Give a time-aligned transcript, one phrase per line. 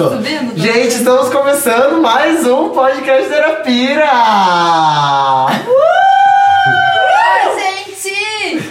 [0.00, 0.16] Pronto.
[0.16, 0.54] subindo?
[0.54, 4.10] Tá Gente, estamos começando mais um podcast Terapira!
[4.10, 5.52] Ai,
[7.58, 8.62] gente!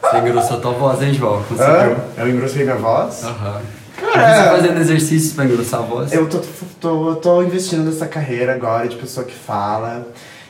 [0.00, 1.38] Você engrossou tua voz, hein, João?
[1.38, 1.42] Hã?
[1.48, 1.96] Conseguiu?
[2.16, 3.24] Eu engrossei minha voz?
[3.24, 3.62] Aham.
[3.96, 6.12] Cara, Você fazendo exercícios pra engrossar a voz?
[6.12, 6.38] Eu tô,
[6.80, 10.06] tô, tô investindo nessa carreira agora de pessoa que fala.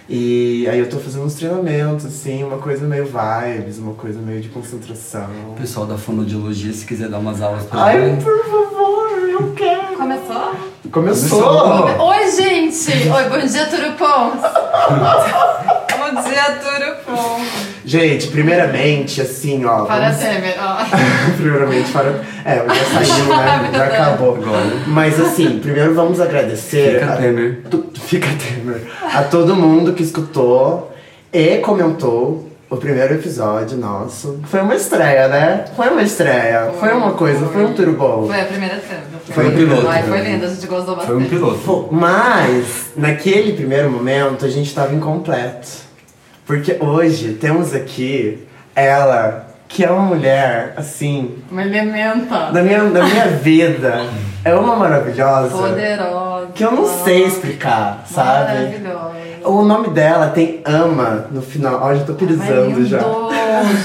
[0.06, 4.42] E aí eu tô fazendo uns treinamentos, assim, uma coisa meio vibes, uma coisa meio
[4.42, 5.28] de concentração.
[5.52, 9.75] O pessoal da fonoaudiologia, se quiser dar umas aulas pra Ai, por favor, eu quero.
[10.20, 10.52] Começou?
[10.90, 11.42] Começou!
[11.42, 12.06] Começou.
[12.08, 13.08] Oi, gente!
[13.08, 14.30] Oi, bom dia, Turupom!
[15.92, 17.40] bom dia, Turupom!
[17.84, 19.84] Gente, primeiramente, assim, ó.
[19.84, 20.76] Para vamos- Temer, ó.
[21.36, 22.24] Primeiramente, para.
[22.44, 23.70] É, já saiu, né?
[23.76, 24.36] Já acabou.
[24.36, 24.64] Agora.
[24.86, 27.00] Mas assim, primeiro vamos agradecer.
[27.00, 27.62] Fica a- Temer.
[27.70, 28.82] tu- Fica Temer.
[29.14, 30.92] A todo mundo que escutou
[31.32, 34.40] e comentou o primeiro episódio nosso.
[34.44, 35.64] Foi uma estreia, né?
[35.76, 36.72] Foi uma estreia.
[36.78, 38.26] Foi uma coisa, foi um tudo bom.
[38.26, 39.02] Foi a primeira trama.
[39.30, 39.88] Foi um piloto.
[39.88, 41.06] Ai, foi lindo, a gente gostou bastante.
[41.06, 41.88] Foi um piloto.
[41.92, 45.68] Mas, naquele primeiro momento, a gente tava incompleto.
[46.44, 52.50] Porque hoje temos aqui ela, que é uma mulher, assim, Uma elementa.
[52.52, 54.06] da minha, da minha vida.
[54.44, 55.56] É uma maravilhosa.
[55.56, 56.46] Poderosa.
[56.54, 58.54] Que eu não sei explicar, sabe?
[58.54, 59.25] Maravilhosa.
[59.46, 61.80] O nome dela tem ama no final.
[61.82, 63.00] Ó, já tô pisando já.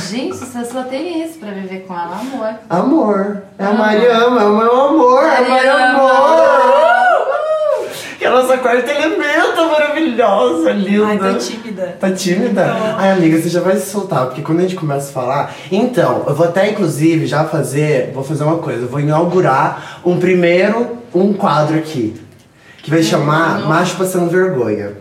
[0.09, 2.55] Gente, você só tem isso pra viver com ela, amor.
[2.69, 3.43] Amor.
[3.59, 3.71] É a.
[3.71, 5.23] Mariama, é o meu amor.
[5.23, 5.99] É o meu Mariama.
[5.99, 6.71] amor.
[8.17, 11.05] Que é a nossa quarta elemento maravilhosa, linda.
[11.07, 11.97] Ai, tô tímida.
[11.99, 12.75] Tá tímida?
[12.97, 15.55] Ai, amiga, você já vai se soltar, porque quando a gente começa a falar.
[15.71, 18.11] Então, eu vou até inclusive já fazer.
[18.13, 22.19] Vou fazer uma coisa, eu vou inaugurar um primeiro um quadro aqui.
[22.83, 23.61] Que vai chamar.
[23.67, 24.93] Macho Passando Vergonha.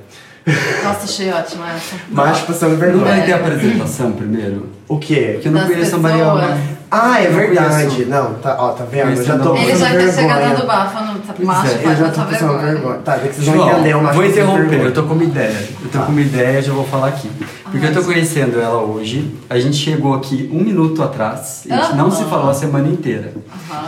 [0.85, 1.97] Nossa, achei ótima essa.
[2.11, 3.05] Macho Passando Não Vergonha.
[3.05, 4.67] vai ter apresentação primeiro?
[4.89, 5.31] O quê?
[5.35, 6.03] Porque eu não Das conheço a pessoas.
[6.03, 6.59] Mariana.
[6.93, 7.87] Ah, é Eu verdade.
[7.87, 8.11] conheço.
[8.11, 9.11] Não, tá, ó, tá vendo?
[9.17, 10.13] Eu já tô Ele passando já tá vergonha.
[10.13, 12.59] chegando dando bafo no Pois macho, é, Eu já tô passando vergonha.
[12.73, 12.99] vergonha.
[12.99, 14.89] Tá, daí que vocês vão João, entender o Macho vou Passando interromper, Vergonha.
[14.89, 15.69] eu tô com uma ideia.
[15.85, 17.31] Eu tô com uma ideia, já vou falar aqui.
[17.71, 21.95] Porque eu tô conhecendo ela hoje, a gente chegou aqui um minuto atrás, a gente
[21.97, 23.33] não se falou a semana inteira.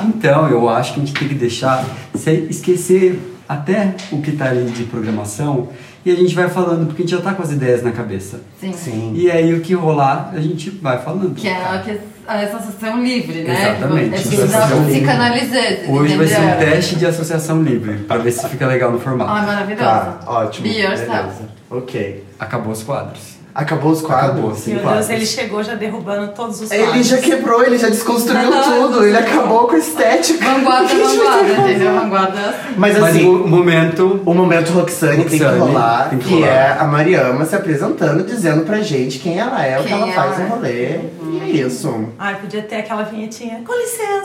[0.07, 1.85] Então, eu acho que a gente tem que deixar,
[2.15, 5.69] sem esquecer até o que tá ali de programação,
[6.05, 8.41] e a gente vai falando, porque a gente já tá com as ideias na cabeça.
[8.61, 8.73] Sim.
[8.73, 9.13] Sim.
[9.15, 11.35] E aí, o que rolar, a gente vai falando.
[11.35, 13.77] Que é a, que a associação livre, né?
[13.77, 15.91] Exatamente, É associação se canalizar.
[15.91, 19.31] Hoje vai ser um teste de associação livre, pra ver se fica legal no formato.
[19.31, 19.85] Ai, maravilhosa.
[19.85, 20.69] Tá, ótimo.
[20.69, 21.11] Be yourself.
[21.11, 21.49] Beleza.
[21.71, 22.25] Ok.
[22.39, 23.32] Acabou os quadros.
[23.55, 24.31] Acabou os quadros?
[24.39, 24.73] Acabou, sim.
[24.75, 25.07] Meu quadros.
[25.09, 27.07] Deus, ele chegou já derrubando todos os Ele quadros.
[27.07, 30.45] já quebrou, ele já desconstruiu Não, tudo, ele acabou com a estética.
[30.45, 31.95] Vanguarda, que vanguarda, que entendeu?
[31.95, 32.75] Vanguarda assim.
[32.77, 36.35] Mas Mas assim, o momento o momento Roxane, tem que Roxane, rolar, tem que que
[36.35, 36.47] rolar.
[36.49, 40.13] é a Mariama se apresentando, dizendo pra gente quem ela é, o que Quem ela
[40.13, 40.57] faz ela no é.
[40.57, 41.01] rolê.
[41.31, 42.09] E é isso.
[42.19, 43.63] Ai, podia ter aquela vinhetinha.
[43.67, 44.23] Com licença.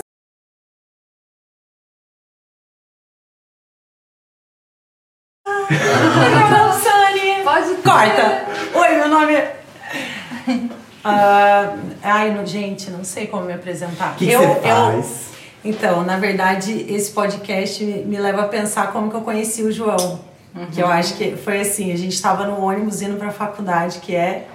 [5.69, 7.43] Ah, Sani.
[7.43, 8.45] Pode Corta.
[9.19, 9.59] Nome é...
[11.03, 14.16] Ah, ai, no- gente, não sei como me apresentar.
[14.16, 15.28] Que, que você faz?
[15.63, 20.19] Então, na verdade, esse podcast me leva a pensar como que eu conheci o João.
[20.72, 24.00] Que eu acho que foi assim, a gente estava no ônibus indo para a faculdade,
[24.00, 24.47] que é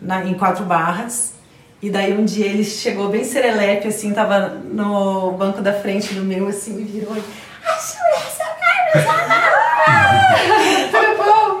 [0.00, 1.34] na- em Quatro Barras.
[1.82, 6.22] E daí um dia ele chegou bem serelepe, assim, tava no banco da frente do
[6.22, 7.22] meu, assim, me virou e...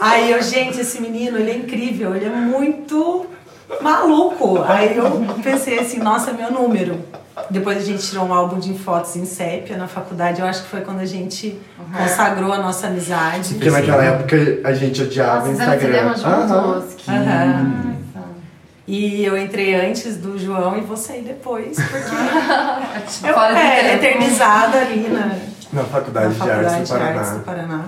[0.00, 3.26] Aí eu, gente, esse menino, ele é incrível, ele é muito
[3.80, 4.62] maluco.
[4.62, 6.98] Aí eu pensei assim, nossa, meu número.
[7.48, 10.40] Depois a gente tirou um álbum de fotos em sépia na faculdade.
[10.40, 11.58] Eu acho que foi quando a gente
[11.96, 13.54] consagrou a nossa amizade.
[13.54, 16.14] Porque naquela época a gente odiava o Nossa, Instagram.
[17.08, 17.82] Aham.
[17.86, 18.00] Que...
[18.86, 22.16] E eu entrei antes do João e vou sair depois, porque
[23.24, 25.36] eu, é, eternizada ali na,
[25.72, 27.20] Na faculdade, na de Artes Faculdade do de Paraná.
[27.20, 27.84] Artes do Paraná.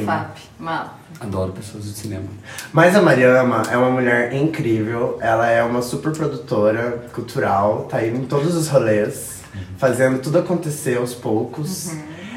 [0.00, 0.06] Sim.
[0.06, 0.98] FAP, mal.
[1.20, 2.24] Adoro pessoas do cinema.
[2.72, 8.18] Mas a Mariama é uma mulher incrível, ela é uma super produtora cultural, tá indo
[8.18, 9.40] em todos os rolês,
[9.78, 11.90] fazendo tudo acontecer aos poucos.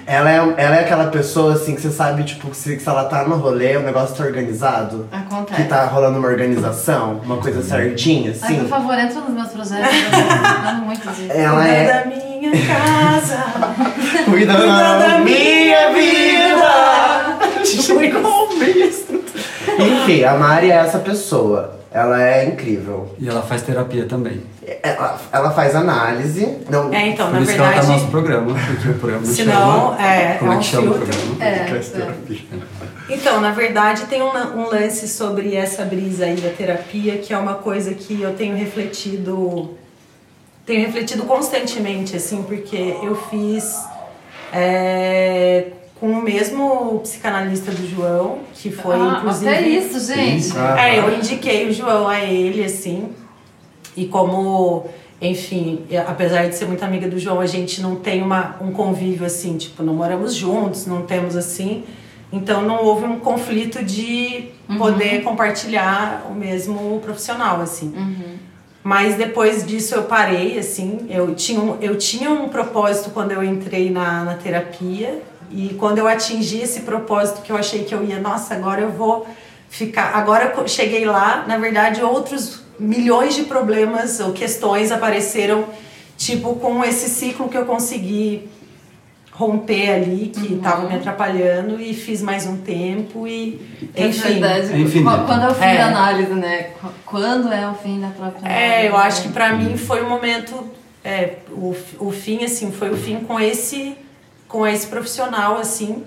[0.05, 3.03] Ela, é, ela é aquela pessoa assim que você sabe, tipo, que se, se ela
[3.03, 5.07] tá no rolê, o negócio tá organizado.
[5.11, 5.61] Acontece.
[5.61, 8.59] Que tá rolando uma organização, uma coisa certinha, Ai, assim.
[8.61, 9.95] por favor, entra nos meus projetos.
[9.95, 11.31] Eu tô muito disso.
[11.31, 13.37] Ela Cuida é da minha casa.
[14.25, 16.28] cuidando da minha vida.
[19.79, 21.79] Enfim, a Mari é essa pessoa.
[21.91, 23.15] Ela é incrível.
[23.17, 24.41] E ela faz terapia também.
[24.83, 26.57] Ela, ela faz análise.
[26.69, 28.93] Não, É, então, Por na isso que ela tá no verdade, nosso programa, porque o
[28.93, 29.55] programa Senão,
[29.95, 30.05] chama...
[30.05, 31.07] é, Como é é um que chama o filtro.
[31.07, 31.45] programa?
[31.45, 31.79] É, é.
[31.79, 32.39] terapia.
[33.09, 37.37] Então, na verdade, tem um, um lance sobre essa brisa aí da terapia, que é
[37.37, 39.75] uma coisa que eu tenho refletido,
[40.67, 43.83] tenho refletido constantemente, assim, porque eu fiz
[44.53, 45.65] é,
[45.99, 49.49] com o mesmo psicanalista do João, que foi ah, inclusive.
[49.51, 50.39] Até isso, gente.
[50.39, 50.57] Isso.
[50.57, 53.09] Ah, É, eu indiquei o João a ele, assim.
[53.97, 54.85] E como,
[55.21, 59.25] enfim, apesar de ser muito amiga do João, a gente não tem uma, um convívio
[59.25, 61.83] assim, tipo, não moramos juntos, não temos assim.
[62.31, 67.91] Então não houve um conflito de poder compartilhar o mesmo profissional, assim.
[68.83, 73.43] Mas depois disso eu parei, assim, eu tinha um, eu tinha um propósito quando eu
[73.43, 78.03] entrei na, na terapia e quando eu atingi esse propósito que eu achei que eu
[78.03, 79.27] ia, nossa, agora eu vou
[79.69, 85.65] ficar, agora eu cheguei lá, na verdade outros milhões de problemas ou questões apareceram,
[86.17, 88.49] tipo com esse ciclo que eu consegui
[89.31, 93.61] romper ali, que estava me atrapalhando e fiz mais um tempo e
[93.95, 94.41] É enfim.
[94.43, 95.77] É Quando é o fim É.
[95.77, 96.63] da análise, né?
[96.81, 98.59] Qu- Quando é o fim da própria análise?
[98.65, 99.33] É, eu acho que né?
[99.33, 100.69] pra mim foi um momento,
[101.05, 103.95] é, o, o fim assim, foi o fim com esse
[104.49, 106.03] com esse profissional assim,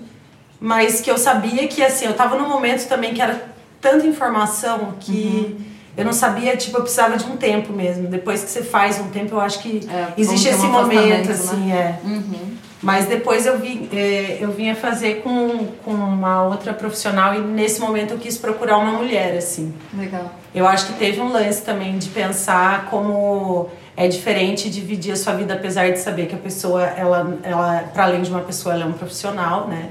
[0.59, 3.43] mas que eu sabia que assim, eu tava num momento também que era
[3.81, 5.65] tanta informação que Uhum.
[5.97, 8.07] eu não sabia, tipo, eu precisava de um tempo mesmo.
[8.07, 11.99] Depois que você faz um tempo, eu acho que É, existe esse momento assim, é.
[12.03, 12.53] Uhum.
[12.81, 17.79] Mas depois eu, vim, é, eu vinha fazer com, com uma outra profissional e nesse
[17.79, 19.73] momento eu quis procurar uma mulher, assim.
[19.97, 20.33] Legal.
[20.53, 25.33] Eu acho que teve um lance também de pensar como é diferente dividir a sua
[25.33, 28.83] vida, apesar de saber que a pessoa, ela, ela para além de uma pessoa, ela
[28.83, 29.89] é um profissional, né?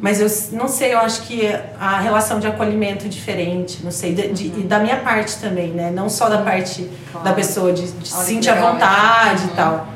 [0.00, 1.42] Mas eu não sei, eu acho que
[1.78, 5.68] a relação de acolhimento é diferente, não sei, de, de- e da minha parte também,
[5.72, 5.90] né?
[5.90, 7.24] Não só da parte Claro.
[7.28, 9.86] da pessoa, de, de se sentir à legal vontade e tal.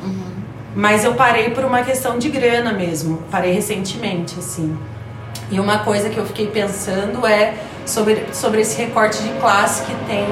[0.76, 3.22] Mas eu parei por uma questão de grana mesmo.
[3.30, 4.76] Parei recentemente, assim.
[5.50, 7.54] E uma coisa que eu fiquei pensando é
[7.86, 10.26] sobre, sobre esse recorte de classe que tem.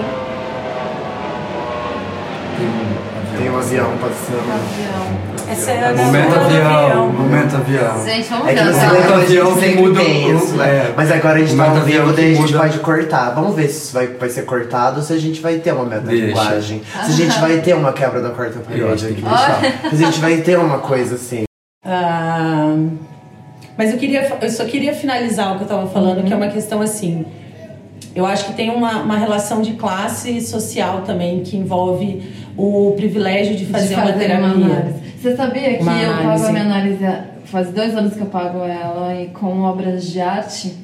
[3.42, 4.52] Tem um avião passando.
[4.52, 5.32] Avião.
[5.50, 8.04] Essa é a Momento do avião, momento avião.
[8.06, 9.08] Gente, vamos É que ver.
[9.08, 10.68] no avião que muda isso, né?
[10.68, 10.94] é.
[10.96, 13.30] Mas agora a gente tá Momento ao vivo, avião daí a que gente pode cortar.
[13.30, 15.84] Vamos ver se isso vai, vai ser cortado ou se a gente vai ter uma
[15.84, 16.82] metalinguagem.
[17.04, 19.22] Se a gente vai ter uma quebra da quarta parede aqui.
[19.90, 21.42] Se a gente vai ter uma coisa assim.
[21.84, 22.76] Ah,
[23.76, 26.48] mas eu queria, eu só queria finalizar o que eu estava falando, que é uma
[26.48, 27.26] questão assim.
[28.14, 32.22] Eu acho que tem uma, uma relação de classe social também que envolve
[32.56, 34.46] o privilégio de fazer, de uma fazer terapia.
[34.46, 34.94] análise.
[35.20, 37.04] Você sabia que Uma eu pago a minha análise,
[37.44, 40.74] faz dois anos que eu pago ela e com obras de arte?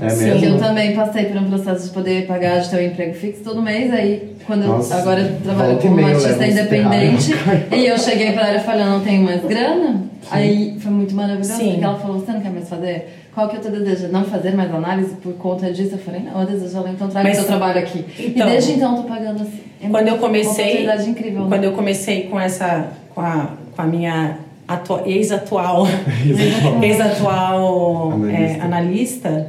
[0.00, 0.24] É Sim.
[0.24, 0.40] mesmo?
[0.40, 3.42] Que eu também passei por um processo de poder pagar, de ter um emprego fixo
[3.42, 3.92] todo mês.
[3.92, 7.30] Aí, quando eu Nossa, agora eu trabalho como eu artista independente,
[7.74, 10.02] e eu cheguei pra ela e falei: Eu não tenho mais grana.
[10.30, 11.70] Aí foi muito maravilhoso, Sim.
[11.70, 13.22] porque ela falou: Você não quer mais fazer?
[13.34, 14.08] Qual que é o teu desejo?
[14.12, 15.94] Não fazer mais análise por conta disso?
[15.94, 18.04] Eu falei: Não, eu desejo ela, então traga o Mas- seu trabalho aqui.
[18.18, 19.60] Então, e desde então eu tô pagando assim.
[19.82, 21.42] É Quando eu uma comecei, oportunidade incrível.
[21.42, 21.48] né?
[21.48, 25.86] quando eu comecei com essa, com a, com a minha atua- ex-atual,
[26.82, 28.58] ex-atual Analista.
[28.58, 29.46] é, analista,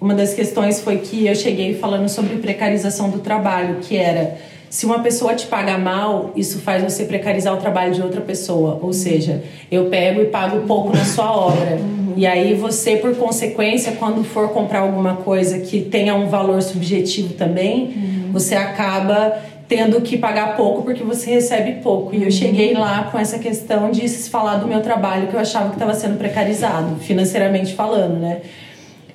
[0.00, 4.38] uma das questões foi que eu cheguei falando sobre precarização do trabalho, que era
[4.70, 8.78] se uma pessoa te paga mal, isso faz você precarizar o trabalho de outra pessoa.
[8.80, 11.78] Ou seja, eu pego e pago pouco na sua obra.
[12.16, 17.34] E aí você, por consequência, quando for comprar alguma coisa que tenha um valor subjetivo
[17.34, 22.14] também, você acaba tendo que pagar pouco porque você recebe pouco.
[22.14, 25.40] E eu cheguei lá com essa questão de se falar do meu trabalho que eu
[25.40, 28.40] achava que estava sendo precarizado, financeiramente falando, né?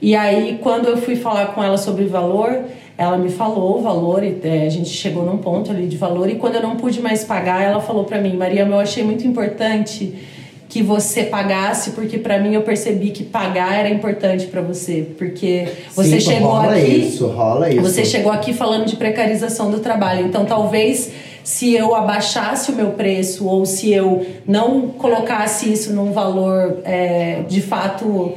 [0.06, 2.60] E aí, quando eu fui falar com ela sobre valor,
[2.96, 6.30] ela me falou o valor, e é, a gente chegou num ponto ali de valor.
[6.30, 9.26] E quando eu não pude mais pagar, ela falou pra mim: Maria, eu achei muito
[9.26, 10.14] importante
[10.70, 15.08] que você pagasse, porque pra mim eu percebi que pagar era importante pra você.
[15.18, 16.92] Porque você Sim, chegou rola aqui.
[16.92, 17.82] isso, rola isso.
[17.82, 20.24] Você chegou aqui falando de precarização do trabalho.
[20.28, 21.10] Então, talvez
[21.44, 27.42] se eu abaixasse o meu preço ou se eu não colocasse isso num valor é,
[27.48, 28.34] de fato,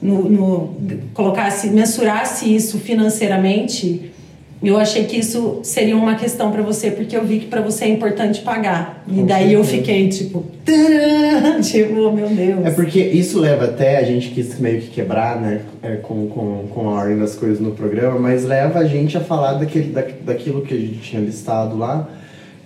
[0.00, 0.74] no, no-
[1.14, 4.12] colocasse, mensurasse isso financeiramente,
[4.60, 7.84] eu achei que isso seria uma questão para você, porque eu vi que para você
[7.84, 9.04] é importante pagar.
[9.06, 9.82] E Com daí eu certeza.
[9.84, 12.64] fiquei tipo, "Tadã!" tipo, meu Deus.
[12.66, 16.66] É porque isso leva até, a gente quis meio que quebrar, né, é, com, com,
[16.74, 20.02] com a ordem das coisas no programa, mas leva a gente a falar daquele, da,
[20.24, 22.08] daquilo que a gente tinha listado lá,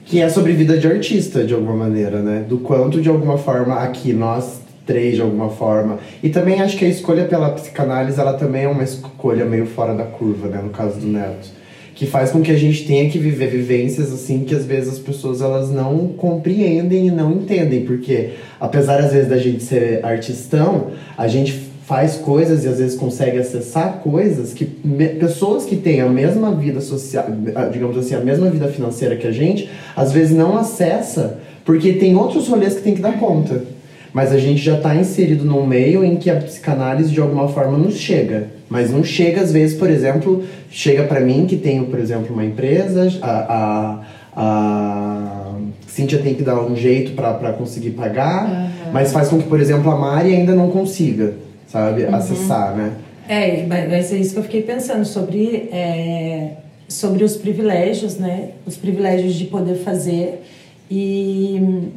[0.07, 2.43] que é sobre vida de artista, de alguma maneira, né?
[2.49, 5.99] Do quanto, de alguma forma, aqui nós três, de alguma forma.
[6.23, 9.95] E também acho que a escolha pela psicanálise, ela também é uma escolha meio fora
[9.95, 10.61] da curva, né?
[10.63, 11.49] No caso do Neto.
[11.95, 14.99] Que faz com que a gente tenha que viver vivências, assim, que às vezes as
[14.99, 17.85] pessoas, elas não compreendem e não entendem.
[17.85, 22.97] Porque, apesar, às vezes, da gente ser artistão, a gente faz coisas e às vezes
[22.97, 27.27] consegue acessar coisas que pessoas que têm a mesma vida social,
[27.71, 32.17] digamos assim, a mesma vida financeira que a gente, às vezes não acessa, porque tem
[32.17, 33.65] outros rolês que tem que dar conta.
[34.13, 37.79] Mas a gente já está inserido num meio em que a psicanálise de alguma forma
[37.79, 38.49] nos chega.
[38.69, 42.45] Mas não chega, às vezes, por exemplo, chega para mim que tenho, por exemplo, uma
[42.45, 44.01] empresa, a, a,
[44.37, 45.55] a
[45.87, 48.93] Cíntia tem que dar um jeito para conseguir pagar, uhum.
[48.93, 51.35] mas faz com que, por exemplo, a Mari ainda não consiga,
[51.67, 52.15] sabe, uhum.
[52.15, 52.93] acessar, né?
[53.29, 56.53] É, mas é isso que eu fiquei pensando sobre, é,
[56.89, 58.51] sobre os privilégios, né?
[58.67, 60.43] Os privilégios de poder fazer
[60.91, 61.91] e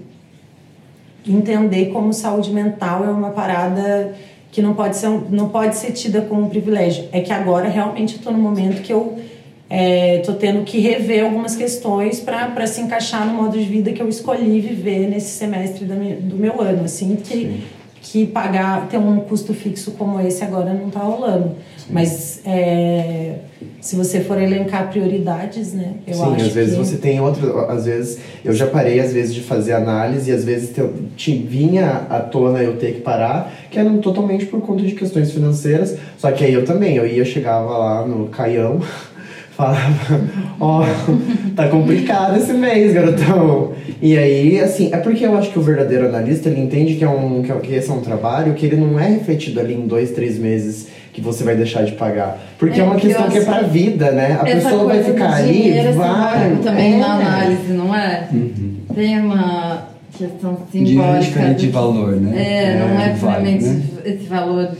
[1.28, 4.14] entender como saúde mental é uma parada
[4.52, 7.10] que não pode ser, não pode ser tida como um privilégio.
[7.12, 9.18] É que agora realmente estou no momento que eu
[9.70, 14.02] estou é, tendo que rever algumas questões para se encaixar no modo de vida que
[14.02, 17.64] eu escolhi viver nesse semestre minha, do meu ano, assim, que,
[18.02, 21.56] que pagar, ter um custo fixo como esse agora não está rolando.
[21.86, 21.94] Sim.
[21.94, 23.36] Mas é,
[23.80, 25.94] se você for elencar prioridades, né?
[26.08, 26.80] Eu Sim, às vezes que...
[26.80, 27.60] você tem outro.
[27.70, 30.82] Às vezes eu já parei às vezes de fazer análise e às vezes te,
[31.16, 35.32] te, vinha à tona eu ter que parar, que era totalmente por conta de questões
[35.32, 35.96] financeiras.
[36.18, 38.80] Só que aí eu também, eu ia, chegava lá no Caião.
[39.56, 40.20] falava,
[40.60, 43.72] ó, oh, tá complicado esse mês, garotão.
[44.02, 47.10] E aí, assim, é porque eu acho que o verdadeiro analista, ele entende que, é
[47.10, 49.88] um, que, é, que esse é um trabalho que ele não é refletido ali em
[49.88, 52.38] dois, três meses que você vai deixar de pagar.
[52.60, 54.38] Porque é, é uma questão que é pra vida, né?
[54.38, 56.58] A pessoa vai ficar ali, vai...
[56.62, 56.98] Também é.
[56.98, 58.28] na análise, não é?
[58.34, 58.76] Uhum.
[58.94, 61.40] Tem uma questão simbólica.
[61.40, 62.34] De, de valor, né?
[62.36, 63.84] É, não é, é puramente né?
[64.04, 64.72] esse valor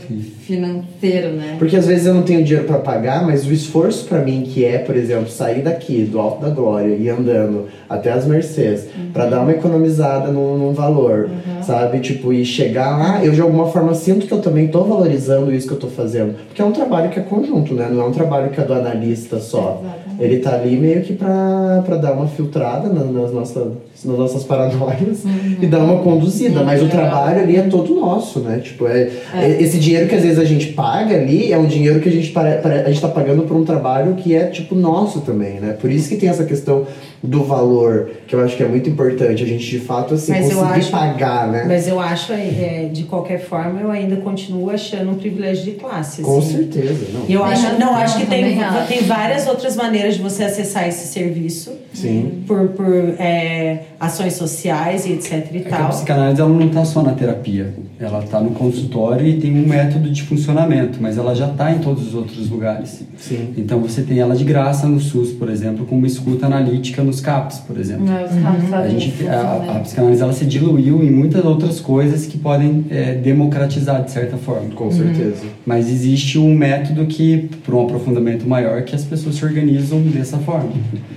[0.42, 0.84] financeiro,
[1.32, 1.56] né?
[1.58, 4.64] Porque às vezes eu não tenho dinheiro para pagar, mas o esforço para mim que
[4.64, 9.10] é, por exemplo, sair daqui do Alto da Glória e andando até as Mercedes uhum.
[9.12, 11.62] para dar uma economizada num, num valor, uhum.
[11.62, 12.00] sabe?
[12.00, 15.68] Tipo, e chegar lá, eu de alguma forma sinto que eu também tô valorizando isso
[15.68, 16.34] que eu tô fazendo.
[16.46, 17.88] Porque é um trabalho que é conjunto, né?
[17.90, 19.80] Não é um trabalho que é do analista só.
[19.82, 20.06] Exatamente.
[20.18, 23.72] Ele tá ali meio que pra, pra dar uma filtrada nas, nas nossas,
[24.04, 25.56] nas nossas paranoias uhum.
[25.60, 26.62] e dar uma conduzida.
[26.62, 28.58] Mas o trabalho ali é todo nosso, né?
[28.58, 32.00] Tipo, é, é, esse dinheiro que às vezes a gente paga ali é um dinheiro
[32.00, 35.60] que a gente, a gente tá pagando por um trabalho que é, tipo, nosso também,
[35.60, 35.72] né?
[35.72, 36.86] Por isso que tem essa questão
[37.22, 40.52] do valor, que eu acho que é muito importante, a gente de fato assim mas
[40.52, 41.64] conseguir acho, pagar, né?
[41.66, 46.22] Mas eu acho, é, de qualquer forma, eu ainda continuo achando um privilégio de classe.
[46.22, 46.56] Com assim.
[46.56, 47.24] certeza, não.
[47.28, 50.88] E eu acho, não, não acho que tem, tem várias outras maneiras de você acessar
[50.88, 51.72] esse serviço.
[51.92, 52.44] Sim.
[52.46, 55.86] Por, por é, ações sociais e etc e é tal.
[55.86, 59.66] a psicanálise ela não está só na terapia, ela está no consultório e tem um
[59.66, 63.02] método de funcionamento, mas ela já está em todos os outros lugares.
[63.16, 63.54] Sim.
[63.56, 67.20] Então você tem ela de graça no SUS, por exemplo, com uma escuta analítica nos
[67.20, 68.04] CAPs, por exemplo.
[68.06, 72.38] Não, CAPs a, gente, a, a, psicanálise ela se diluiu em muitas outras coisas que
[72.38, 74.70] podem é, democratizar de certa forma.
[74.74, 75.44] Com certeza.
[75.64, 80.38] Mas existe um método que, para um aprofundamento maior, que as pessoas se organizam dessa
[80.38, 80.70] forma.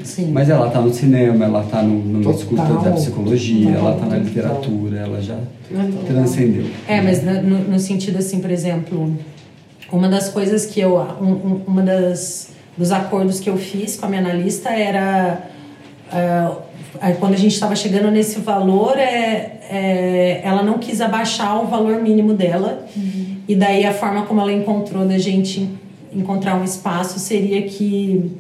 [0.04, 0.32] Sim.
[0.32, 4.18] Mas ela está no cinema, ela está no, no escuta da psicologia, ela está na
[4.18, 5.38] literatura, ela já
[6.08, 6.66] transcendeu.
[6.88, 9.14] É, mas no, no, sentido assim, por exemplo,
[9.92, 14.10] uma das coisas que eu, um, uma das dos acordos que eu fiz com a
[14.10, 15.42] minha analista era
[16.14, 16.70] uh,
[17.20, 22.02] quando a gente estava chegando nesse valor, é, é, ela não quis abaixar o valor
[22.02, 22.86] mínimo dela.
[22.96, 23.38] Uhum.
[23.48, 25.70] E daí a forma como ela encontrou da gente
[26.14, 28.32] encontrar um espaço seria que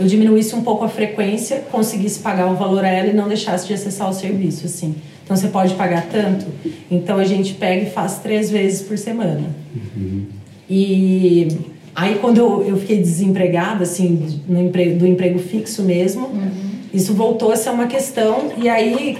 [0.00, 3.66] eu diminuísse um pouco a frequência, conseguisse pagar o valor a ela e não deixasse
[3.66, 4.94] de acessar o serviço, assim.
[5.24, 6.46] Então você pode pagar tanto,
[6.90, 9.44] então a gente pega e faz três vezes por semana.
[9.74, 10.26] Uhum.
[10.74, 11.48] E
[11.94, 16.50] aí quando eu, eu fiquei desempregada, assim, no emprego, do emprego fixo mesmo, uhum.
[16.94, 19.18] isso voltou a ser uma questão e aí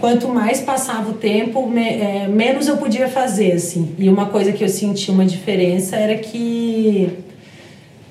[0.00, 3.94] quanto mais passava o tempo, me, é, menos eu podia fazer, assim.
[3.96, 7.18] E uma coisa que eu senti uma diferença era que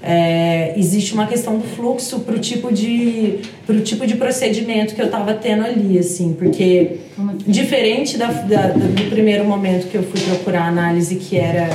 [0.01, 5.01] é, existe uma questão do fluxo para o tipo de pro tipo de procedimento que
[5.01, 7.00] eu estava tendo ali assim porque
[7.45, 11.69] diferente da, da, do primeiro momento que eu fui procurar análise que era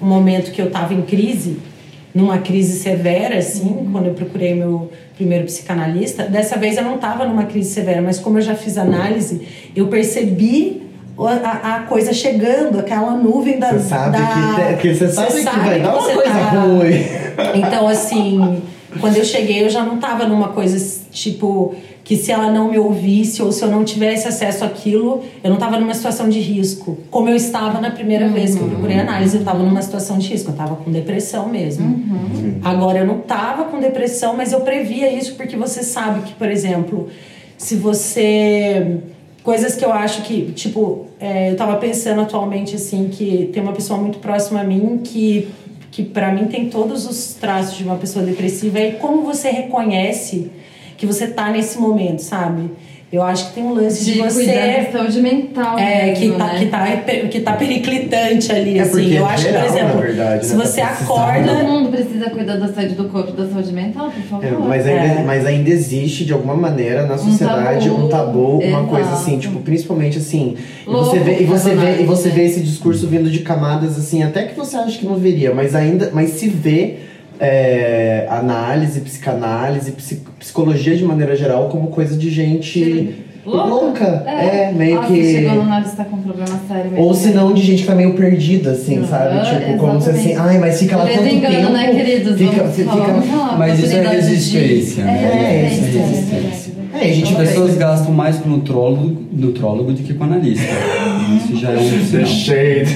[0.00, 1.58] um momento que eu estava em crise
[2.14, 3.92] numa crise severa assim uhum.
[3.92, 8.18] quando eu procurei meu primeiro psicanalista dessa vez eu não estava numa crise severa mas
[8.18, 9.42] como eu já fiz análise
[9.76, 13.72] eu percebi a, a, coisa chegando, aquela nuvem da.
[13.72, 16.60] Você sabe da, que, você sabe, sabe que vai dar uma coisa tá...
[16.60, 17.04] ruim.
[17.56, 18.62] Então, assim,
[19.00, 20.78] quando eu cheguei, eu já não tava numa coisa
[21.10, 21.74] tipo
[22.10, 25.58] que se ela não me ouvisse ou se eu não tivesse acesso àquilo, eu não
[25.58, 26.98] estava numa situação de risco.
[27.08, 28.32] Como eu estava na primeira uhum.
[28.32, 31.48] vez que eu procurei análise, eu estava numa situação de risco, eu estava com depressão
[31.48, 31.86] mesmo.
[31.86, 32.58] Uhum.
[32.64, 36.50] Agora eu não estava com depressão, mas eu previa isso porque você sabe que, por
[36.50, 37.08] exemplo,
[37.56, 38.98] se você
[39.44, 43.72] coisas que eu acho que, tipo, é, eu tava pensando atualmente, assim, que tem uma
[43.72, 45.48] pessoa muito próxima a mim que,
[45.92, 48.80] que para mim tem todos os traços de uma pessoa depressiva.
[48.80, 50.50] E como você reconhece
[51.00, 52.70] que você tá nesse momento, sabe?
[53.10, 54.86] Eu acho que tem um lance de, De cuidar você.
[54.92, 55.76] da saúde mental.
[55.78, 56.58] É, que mesmo, tá, né?
[56.60, 56.86] que, tá,
[57.28, 59.14] que tá periclitante ali, É assim.
[59.14, 60.64] Eu é acho que, por exemplo, verdade, se né?
[60.64, 61.54] você Tá acorda.
[61.54, 64.44] Todo mundo precisa cuidar da saúde do corpo e da saúde mental, por favor.
[64.44, 65.24] É, mas, ainda, É.
[65.24, 68.04] mas ainda existe, de alguma maneira, na sociedade, tabu.
[68.04, 70.54] um tabu, uma coisa assim, tipo, principalmente assim.
[70.86, 73.98] E Louco você, vê, e, você vê, e você vê esse discurso vindo de camadas
[73.98, 76.10] assim, até que você acha que não veria, mas ainda.
[76.12, 76.98] Mas se vê
[77.40, 83.68] é, análise, psicanálise, psi- psicologia de maneira geral como coisa de gente Louca.
[83.68, 84.04] louca.
[84.28, 85.32] É, meio Nossa, que.
[85.32, 87.04] chegou no nariz tá com problema sério mesmo.
[87.06, 89.40] Ou se não, de gente que tá meio perdida, assim, Aham, sabe?
[89.64, 90.54] Tipo, como se assim, exatamente.
[90.54, 91.72] ai, mas fica lá tanto engano, tempo.
[91.72, 92.36] né, queridos?
[92.38, 93.58] Fica, Vamos fica, falar.
[93.58, 95.22] Mas isso é Possibilidade de- resistência, né?
[95.24, 96.70] É, resistência, isso é é resistência.
[96.92, 100.62] É, a gente As pessoas gastam mais com nutrólogo, nutrólogo do que com analista.
[101.36, 102.94] Isso já é um shade.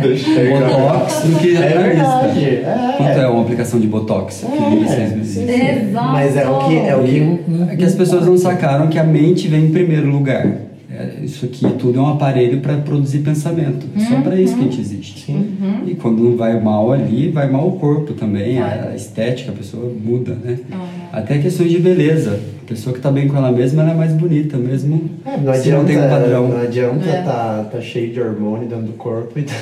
[0.00, 0.50] The shade.
[0.50, 2.44] Botox do que É verdade.
[2.44, 2.94] É.
[2.96, 4.34] Quanto é uma aplicação de Botox?
[4.34, 5.36] Seis meses.
[5.36, 6.12] Exato.
[6.12, 6.76] Mas é o que.
[6.76, 10.10] É o que É que as pessoas não sacaram que a mente vem em primeiro
[10.10, 10.46] lugar.
[10.96, 13.84] É, isso aqui tudo é um aparelho para produzir pensamento.
[13.96, 15.32] É só para isso que a gente existe.
[15.86, 18.60] E quando não vai mal ali, vai mal o corpo também.
[18.62, 20.58] A estética, a pessoa muda, né?
[21.12, 22.38] Até questões de beleza.
[22.62, 25.10] A pessoa que tá bem com ela mesma, ela é mais bonita mesmo.
[25.26, 26.48] É, não se adianta, não tem um padrão.
[26.48, 27.22] não adianta É.
[27.22, 29.52] tá, tá cheio de hormônio dentro do corpo e tá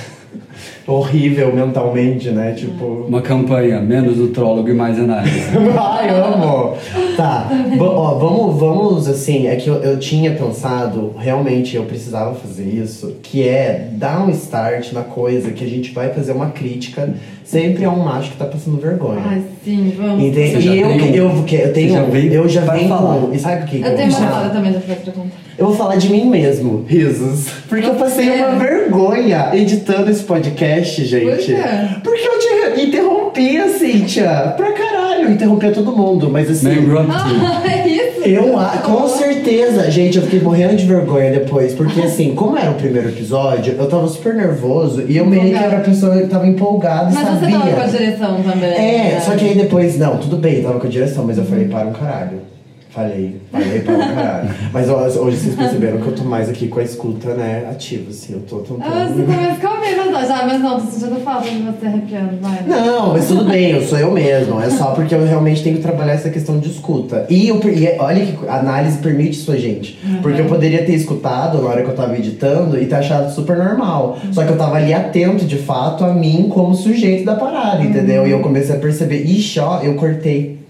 [0.87, 2.53] horrível mentalmente, né?
[2.53, 3.07] Tipo.
[3.09, 5.41] Uma campanha, menos nutrólogo e mais análise.
[5.79, 6.75] Ai, amo!
[7.17, 12.65] Tá, ó, vamos, vamos assim, é que eu, eu tinha pensado, realmente eu precisava fazer
[12.65, 17.13] isso, que é dar um start na coisa que a gente vai fazer uma crítica
[17.45, 19.21] sempre a um macho que tá passando vergonha.
[19.27, 20.25] Ai, sim, vamos.
[20.25, 20.53] Entende?
[20.53, 21.89] Você já E eu, tem um- eu, que eu tenho.
[21.89, 23.19] você já veio eu já venho falar.
[23.21, 23.33] com.
[23.35, 23.77] E sabe o que?
[23.77, 24.49] Eu tenho uma vou história falar?
[24.51, 25.37] também depois pra contar.
[25.59, 27.47] Eu vou falar de mim mesmo, risos.
[27.69, 28.47] Porque eu passei É.
[28.47, 31.27] uma vergonha editando esse podcast, gente.
[31.27, 31.57] Por quê?
[32.03, 34.55] Porque eu te interrompi a Cíntia.
[34.57, 36.83] Pra caralho, eu interrompi todo mundo, mas assim.
[36.85, 37.11] Grumpy.
[37.13, 38.13] Ah, é isso?
[38.25, 38.53] Eu,
[38.85, 43.09] com certeza, gente, eu fiquei morrendo de vergonha depois, porque assim, como era o primeiro
[43.09, 47.11] episódio, eu tava super nervoso e eu meio que era a pessoa que tava empolgada
[47.11, 47.59] e Mas você sabia.
[47.59, 48.71] tava com a direção também.
[48.71, 49.21] É, né?
[49.21, 51.89] só que aí depois, não, tudo bem, tava com a direção, mas eu falei, para
[51.89, 52.53] um caralho.
[52.93, 54.51] Falei, falei para um caralho.
[54.71, 58.11] Mas ó, hoje vocês perceberam que eu tô mais aqui com a escuta, né, ativa,
[58.11, 58.83] assim, eu tô tentando.
[58.85, 60.27] Ah, você a ficar bem, verdade.
[60.31, 62.63] Ah, mas não, tô sentindo falta de você arrepiando, vai.
[62.67, 64.61] Não, mas tudo bem, eu sou eu mesmo.
[64.61, 67.27] É só porque eu realmente tenho que trabalhar essa questão de escuta.
[67.31, 69.99] E, eu, e olha que a análise permite isso gente.
[70.21, 73.57] Porque eu poderia ter escutado na hora que eu tava editando e ter achado super
[73.57, 74.19] normal.
[74.33, 78.27] Só que eu tava ali atento, de fato, a mim como sujeito da parada, entendeu?
[78.27, 80.62] E eu comecei a perceber, ixi, ó, eu cortei.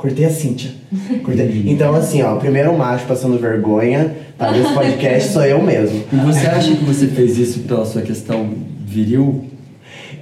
[0.00, 0.70] Cortei a Cíntia.
[1.22, 1.64] Cortei.
[1.66, 4.50] Então, assim, ó, o primeiro macho passando vergonha, tá?
[4.50, 6.02] Nesse podcast sou eu mesmo.
[6.10, 8.48] E você acha que você fez isso pela sua questão
[8.82, 9.44] viril?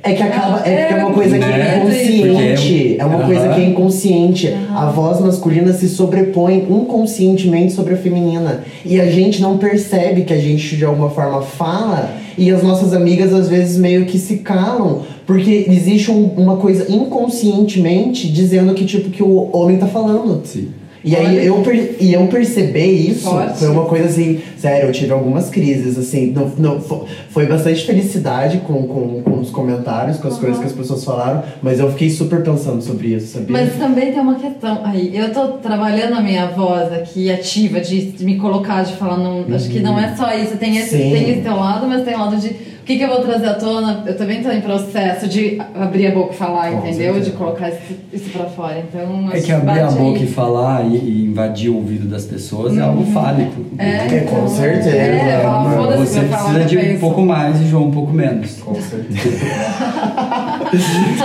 [0.03, 0.61] É que acaba.
[0.67, 1.77] É, porque é uma coisa que é Né?
[1.79, 2.97] inconsciente.
[2.99, 4.55] É uma coisa que é inconsciente.
[4.75, 8.65] A voz masculina se sobrepõe inconscientemente sobre a feminina.
[8.85, 12.11] E a gente não percebe que a gente de alguma forma fala.
[12.37, 15.03] E as nossas amigas às vezes meio que se calam.
[15.27, 20.41] Porque existe um- uma coisa inconscientemente dizendo que, tipo, que o homem tá falando.
[20.45, 20.69] Sim.
[21.05, 23.59] E aí eu, per- e eu perceber isso Forte.
[23.59, 27.85] foi uma coisa assim, sério, eu tive algumas crises, assim, não, não, fo- foi bastante
[27.87, 31.91] felicidade com, com, com os comentários, com as coisas que as pessoas falaram, mas eu
[31.93, 33.47] fiquei super pensando sobre isso, sabia?
[33.51, 35.17] Mas também tem uma questão aí.
[35.17, 39.19] Eu tô trabalhando a minha voz aqui ativa, de, me colocar, de falar.
[39.19, 40.57] Não, Acho que não é só isso.
[40.57, 41.11] Tem esse, Sim.
[41.13, 42.51] tem esse teu lado, mas tem o lado de
[42.89, 44.03] que, que eu vou trazer à tona.
[44.07, 47.13] Eu também tô em processo de abrir a boca e falar, Com entendeu?
[47.13, 47.31] certeza.
[47.31, 47.79] De colocar isso,
[48.15, 48.79] isso pra fora.
[48.89, 50.25] Então, É que abrir a boca aí.
[50.25, 53.61] e falar e, e invadir o ouvido das pessoas é algo fálico.
[53.77, 54.89] É, com então, certeza.
[54.97, 55.43] É,
[55.77, 58.53] foda-se Você precisa de um pouco mais e João um pouco menos.
[58.55, 59.45] Com certeza.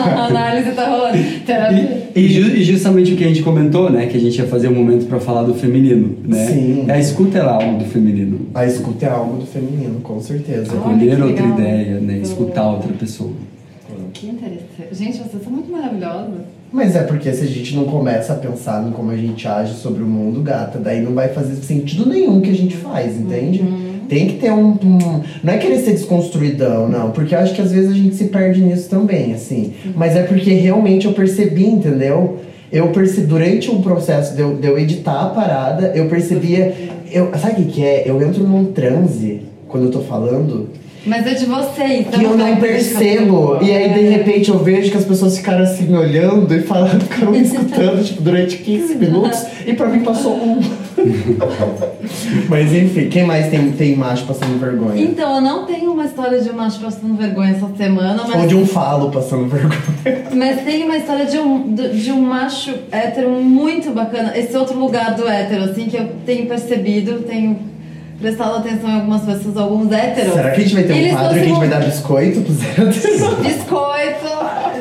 [0.06, 1.18] A análise tá rolando.
[1.46, 2.04] Terapia.
[2.16, 4.06] E, e ju- e justamente o que a gente comentou, né?
[4.08, 6.46] Que a gente ia fazer um momento pra falar do feminino, né?
[6.46, 6.86] Sim.
[6.90, 8.40] A escuta é algo do feminino.
[8.54, 10.74] A escuta é algo do feminino, com certeza.
[10.74, 11.53] Acolher que outra legal.
[11.54, 12.18] Ideia, né?
[12.18, 13.32] Escutar outra pessoa.
[14.14, 14.64] Que interessante.
[14.92, 16.42] Gente, vocês são muito maravilhosos.
[16.72, 19.74] Mas é porque se a gente não começa a pensar em como a gente age
[19.76, 23.62] sobre o mundo, gata, daí não vai fazer sentido nenhum que a gente faz, entende?
[23.62, 23.94] Uhum.
[24.10, 27.12] Tem que ter um, um- Não é querer ser desconstruidão, não.
[27.12, 29.74] Porque eu acho que às vezes a gente se perde nisso também, assim.
[29.96, 32.40] Mas é porque realmente eu percebi, entendeu?
[32.72, 36.74] Eu percebi, durante o processo de eu, de eu editar a parada, eu percebia.
[37.12, 38.04] Eu, sabe o que, que é?
[38.10, 40.70] Eu entro num transe quando eu tô falando.
[41.06, 42.08] Mas é de vocês.
[42.08, 43.60] que eu não percebo.
[43.62, 47.32] E aí, de repente, eu vejo que as pessoas ficaram assim olhando e falando, ficaram
[47.32, 49.44] me escutando, tipo, durante 15 minutos.
[49.66, 50.60] E pra mim passou um.
[52.48, 55.02] Mas enfim, quem mais tem, tem macho passando vergonha?
[55.02, 58.42] Então, eu não tenho uma história de um macho passando vergonha essa semana, mas.
[58.42, 59.82] Ou de um falo passando vergonha.
[60.34, 64.38] Mas tem uma história de um, de, de um macho hétero muito bacana.
[64.38, 67.73] Esse outro lugar do hétero, assim, que eu tenho percebido, tenho
[68.24, 70.34] prestado atenção em algumas pessoas, alguns héteros.
[70.34, 72.64] Será que a gente vai ter um quadro que a gente vai dar biscoito pros
[72.64, 72.96] héteros?
[72.96, 74.30] Biscoito,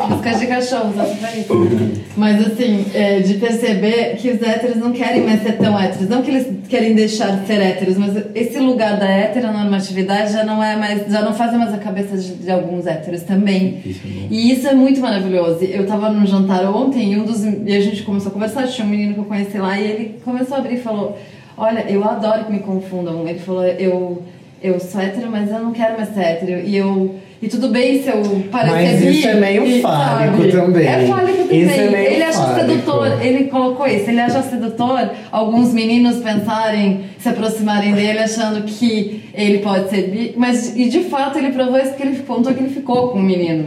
[0.08, 1.92] biscoito de cachorro, só pra isso.
[2.16, 6.08] Mas assim, é, de perceber que os héteros não querem mais ser tão héteros.
[6.08, 10.62] Não que eles querem deixar de ser héteros, mas esse lugar da heteronormatividade já não
[10.62, 11.10] é mais.
[11.10, 13.82] já não fazem mais a cabeça de, de alguns héteros também.
[13.84, 14.26] Isso é.
[14.30, 15.64] E isso é muito maravilhoso.
[15.64, 17.42] Eu tava num jantar ontem e um dos.
[17.42, 20.20] E a gente começou a conversar, tinha um menino que eu conheci lá e ele
[20.24, 21.18] começou a abrir e falou:
[21.62, 23.26] Olha, eu adoro que me confundam.
[23.28, 24.20] Ele falou, eu,
[24.60, 26.60] eu sou hétero, mas eu não quero mais ser hétero.
[26.66, 27.14] E eu.
[27.40, 28.20] E tudo bem se eu
[28.50, 30.52] parecer Mas isso é meio e, fálico sabe?
[30.52, 30.86] também.
[30.88, 31.62] É fálico também.
[31.62, 32.68] Isso é meio ele acha fálico.
[32.68, 39.24] sedutor, ele colocou isso, ele acha sedutor alguns meninos pensarem, se aproximarem dele achando que
[39.34, 42.60] ele pode ser bi, mas e de fato ele provou isso porque ele contou que
[42.60, 43.66] ele ficou com um menino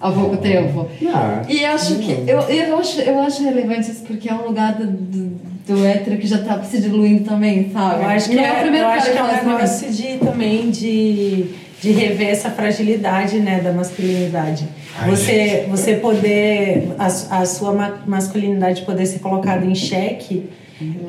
[0.00, 0.86] há pouco tempo.
[1.08, 4.74] Ah, E acho que eu, eu, acho, eu acho relevante isso porque é um lugar
[4.74, 8.02] do, do, do hétero que já tá se diluindo também, sabe?
[8.02, 10.70] Eu acho que Não é, o primeiro eu acho que é um negócio de, também
[10.70, 11.46] de,
[11.80, 14.68] de rever essa fragilidade né, da masculinidade.
[14.98, 20.50] Ai, você, você poder, a, a sua ma- masculinidade poder ser colocada em xeque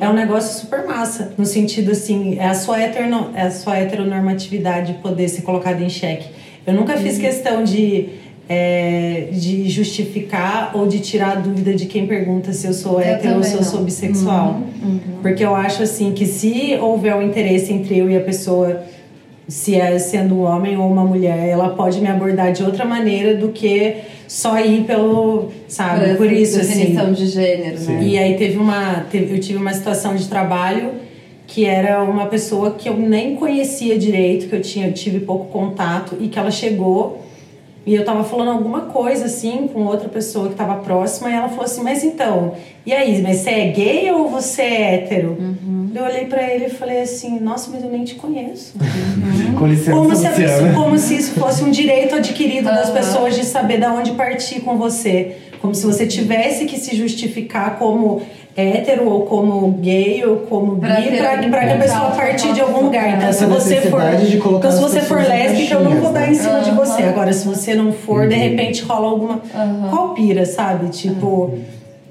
[0.00, 1.32] é um negócio super massa.
[1.36, 5.88] No sentido assim, é a sua, heterono, é a sua heteronormatividade poder ser colocada em
[5.90, 6.28] xeque.
[6.66, 8.08] Eu nunca fiz questão de,
[8.48, 13.08] é, de justificar ou de tirar a dúvida de quem pergunta se eu sou Eu
[13.08, 14.60] hétero ou se eu sou bissexual.
[15.22, 18.82] Porque eu acho assim que se houver um interesse entre eu e a pessoa,
[19.48, 23.34] se é sendo um homem ou uma mulher, ela pode me abordar de outra maneira
[23.36, 23.96] do que
[24.28, 26.04] só ir pelo, sabe?
[26.04, 27.12] essa Por isso definição assim.
[27.14, 28.02] de gênero, né?
[28.02, 30.90] E aí teve uma, teve- eu tive uma situação de trabalho
[31.48, 35.46] que era uma pessoa que eu nem conhecia direito, que eu tinha eu tive pouco
[35.46, 37.22] contato e que ela chegou
[37.86, 41.48] e eu tava falando alguma coisa assim com outra pessoa que tava próxima e ela
[41.48, 42.52] falou assim: "Mas então,
[42.84, 45.38] e aí, mas você é gay ou você é hétero?"
[45.94, 48.74] Eu olhei pra ele e falei assim: "Nossa, mas eu nem te conheço."
[49.58, 52.92] Com licença, Como se, pessoa- como se isso fosse um direito adquirido das Aham.
[52.94, 55.36] pessoas de saber da onde partir com você.
[55.60, 58.22] Como se você tivesse que se justificar como
[58.56, 61.00] hétero ou como gay ou como bi Pra
[61.50, 63.16] pra algum que a pessoa partir de algum lugar.
[63.16, 64.02] Então, se você for,
[64.56, 66.30] então, se você for lésbica, eu não vou dar né?
[66.30, 67.02] em cima de você.
[67.02, 69.42] Agora, se você não for, de repente rola alguma.
[69.90, 70.88] Qual pira, sabe?
[70.88, 71.58] Tipo.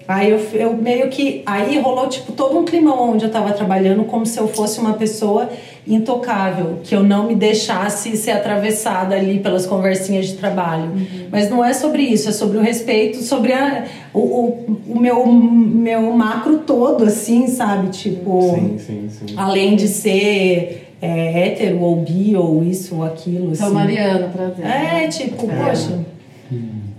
[0.07, 1.41] Aí eu, eu meio que.
[1.45, 4.93] Aí rolou, tipo, todo um climão onde eu tava trabalhando, como se eu fosse uma
[4.93, 5.49] pessoa
[5.87, 10.91] intocável, que eu não me deixasse ser atravessada ali pelas conversinhas de trabalho.
[11.31, 15.25] Mas não é sobre isso, é sobre o respeito, sobre a, o, o, o meu,
[15.25, 17.89] meu macro todo, assim, sabe?
[17.89, 18.53] Tipo.
[18.53, 19.33] Sim, sim, sim.
[19.35, 23.55] Além de ser é, hétero ou bi ou isso ou aquilo.
[23.55, 23.75] Sou assim.
[23.75, 24.65] Mariana, prazer.
[24.65, 25.99] É, tipo, poxa.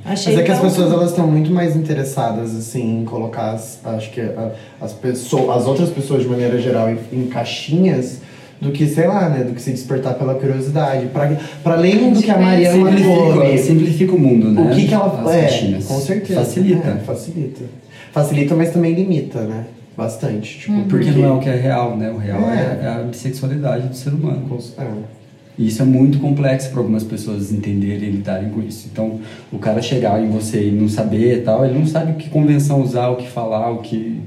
[0.07, 3.81] Achei Mas é que as pessoas elas estão muito mais interessadas assim em colocar as,
[3.85, 8.21] acho que a- as pessoas, as outras pessoas de maneira geral em, em caixinhas
[8.61, 11.07] do que sei lá, né, do que se despertar pela curiosidade.
[11.07, 14.63] Para para além do que a Mariana Simplifica, simplifica o mundo, né?
[14.63, 15.85] o que que ela As é, caixinhas.
[15.87, 16.41] com certeza.
[16.41, 16.89] Facilita.
[16.89, 17.65] É, facilita.
[18.13, 19.65] Facilita, mas também limita, né?
[19.97, 22.11] Bastante, tipo, Porque não é o que é real, né?
[22.11, 22.79] O real É.
[22.83, 24.47] é, é a bissexualidade do ser humano.
[24.79, 25.16] é.
[25.59, 28.89] E isso é muito complexo para algumas pessoas entenderem e lidarem com isso.
[28.93, 32.29] Então, o cara chegar em você e não saber e tal, ele não sabe que
[32.29, 34.21] convenção usar, o que falar, o que.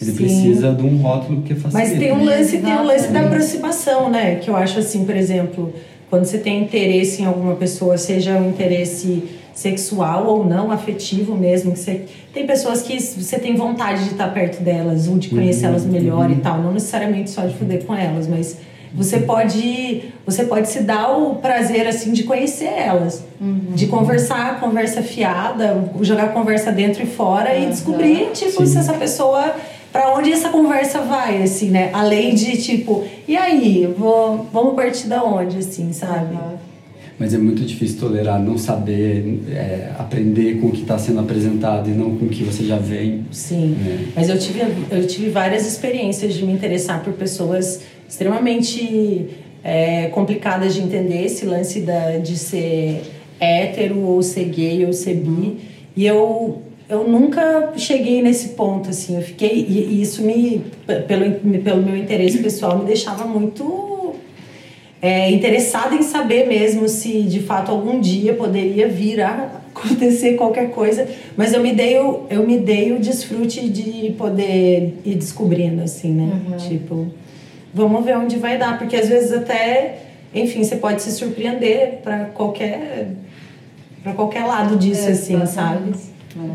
[0.00, 0.16] Ele Sim.
[0.16, 1.88] precisa de um rótulo que facilita.
[1.88, 4.36] Mas tem um lance, tem um lance da aproximação, né?
[4.36, 5.72] Que eu acho assim, por exemplo,
[6.10, 11.72] quando você tem interesse em alguma pessoa, seja um interesse sexual ou não, afetivo mesmo,
[11.72, 15.64] que você tem pessoas que você tem vontade de estar perto delas, ou de conhecer
[15.64, 18.58] elas melhor e tal, não necessariamente só de foder com elas, mas
[18.96, 23.22] você pode você pode se dar o prazer assim de conhecer elas,
[23.74, 28.94] de conversar, conversa fiada, jogar a conversa dentro e fora e descobrir tipo se essa
[28.94, 29.54] pessoa
[29.96, 31.88] Pra onde essa conversa vai, assim, né?
[31.90, 36.36] Além de, tipo, e aí, vou, vamos partir da onde, assim, sabe?
[37.18, 41.88] Mas é muito difícil tolerar, não saber, é, aprender com o que está sendo apresentado
[41.88, 43.24] e não com o que você já vem.
[43.30, 43.74] Sim.
[43.86, 43.98] É.
[44.14, 49.28] Mas eu tive, eu tive várias experiências de me interessar por pessoas extremamente
[49.62, 53.02] é, complicadas de entender, esse lance da, de ser
[53.40, 55.58] hétero ou ser gay ou ser bi.
[55.96, 59.16] E eu, eu nunca cheguei nesse ponto, assim.
[59.16, 59.66] Eu fiquei...
[59.68, 60.62] E, e isso me,
[61.08, 64.14] pelo, pelo meu interesse pessoal, me deixava muito
[65.00, 70.70] é, interessada em saber mesmo se de fato algum dia poderia vir a acontecer qualquer
[70.70, 75.82] coisa, mas eu me dei o, eu me dei o desfrute de poder ir descobrindo
[75.82, 76.40] assim, né?
[76.56, 77.06] Tipo,
[77.76, 79.98] vamos ver onde vai dar, porque às vezes até,
[80.34, 83.08] enfim, você pode se surpreender para qualquer
[84.02, 85.92] para qualquer lado disso É, assim, sabe?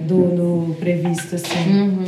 [0.07, 1.81] Do, do previsto assim.
[1.81, 2.03] Uhum.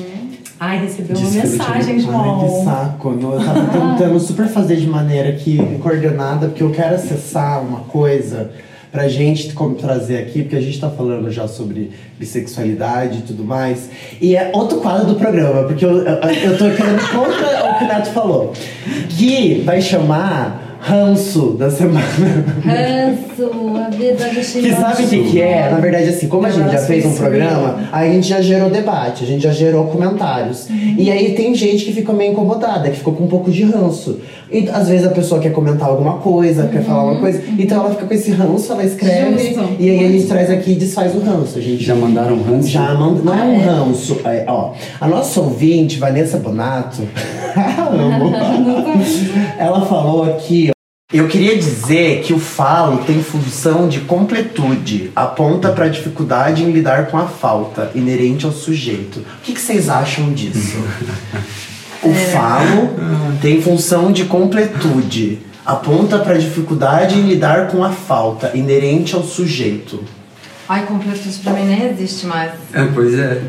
[0.60, 2.64] Ai, recebeu uma mensagem, Ai, que João.
[2.64, 3.18] saco.
[3.22, 3.66] Eu tava
[3.98, 8.52] tentando super fazer de maneira que coordenada, porque eu quero acessar uma coisa
[8.94, 13.90] pra gente trazer aqui, porque a gente tá falando já sobre bissexualidade e tudo mais.
[14.22, 17.84] E é outro quadro do programa, porque eu, eu, eu tô querendo contra o que
[17.86, 18.54] o Neto falou.
[19.10, 22.06] Que vai chamar ranço da semana.
[22.64, 24.82] Ranço, a vida do Que Chico.
[24.82, 25.72] sabe o que, que é?
[25.72, 28.70] Na verdade, assim, como a gente já fez um programa, aí a gente já gerou
[28.70, 30.68] debate, a gente já gerou comentários.
[30.70, 34.20] E aí tem gente que ficou meio incomodada, que ficou com um pouco de ranço.
[34.54, 37.90] E às vezes a pessoa quer comentar alguma coisa, quer falar uma coisa, então ela
[37.96, 39.76] fica com esse ranço, ela escreve, Justo.
[39.80, 41.58] e aí a gente traz aqui e desfaz o ranço.
[41.58, 42.68] A gente Já mandaram ranço?
[42.68, 43.22] já manda.
[43.24, 44.20] Não é um ranço.
[44.24, 47.02] é, ó, a nossa ouvinte, Vanessa Bonato,
[47.92, 48.32] amo.
[49.58, 50.70] ela falou aqui.
[50.70, 50.74] ó,
[51.18, 56.72] Eu queria dizer que o falo tem função de completude, aponta para a dificuldade em
[56.72, 59.18] lidar com a falta inerente ao sujeito.
[59.20, 60.78] O que, que vocês acham disso?
[62.04, 62.90] O falo
[63.42, 69.24] tem função de completude, aponta para a dificuldade em lidar com a falta inerente ao
[69.24, 70.04] sujeito.
[70.68, 72.52] Ai, completude pra mim nem existe mais.
[72.74, 73.42] É, pois é.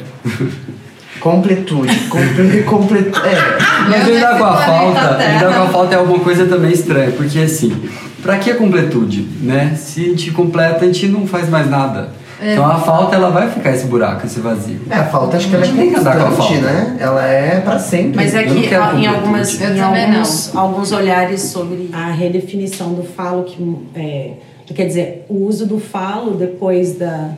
[1.20, 3.88] Completude, comple, comple, é.
[3.88, 7.38] Mas lidar com a falta, lidar com a falta é alguma coisa também estranha, porque
[7.38, 7.88] assim,
[8.22, 9.74] pra que a completude, né?
[9.76, 12.10] Se a gente completa, a gente não faz mais nada.
[12.52, 14.80] Então a falta ela vai ficar esse buraco, esse vazio.
[14.90, 16.60] É, a falta acho que ela é tem que andar com a falta.
[16.60, 16.96] né?
[17.00, 18.16] Ela é pra sempre.
[18.16, 22.92] Mas é Eu não que em algumas Eu em alguns, alguns olhares sobre a redefinição
[22.92, 24.32] do falo que é,
[24.74, 27.30] quer dizer o uso do falo depois da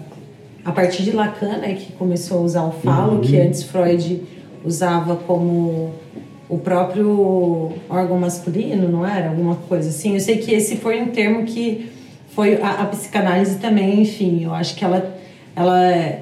[0.64, 4.22] a partir de Lacan né, que começou a usar o falo que antes Freud
[4.64, 5.92] usava como
[6.48, 11.06] o próprio órgão masculino não era alguma coisa assim eu sei que esse foi um
[11.06, 11.90] termo que
[12.36, 15.16] foi a, a psicanálise também enfim eu acho que ela
[15.56, 15.80] ela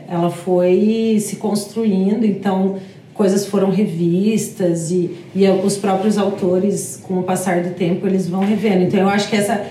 [0.08, 2.76] ela foi se construindo então
[3.14, 8.40] coisas foram revistas e, e os próprios autores com o passar do tempo eles vão
[8.40, 8.82] revendo.
[8.82, 9.64] Então eu acho que essa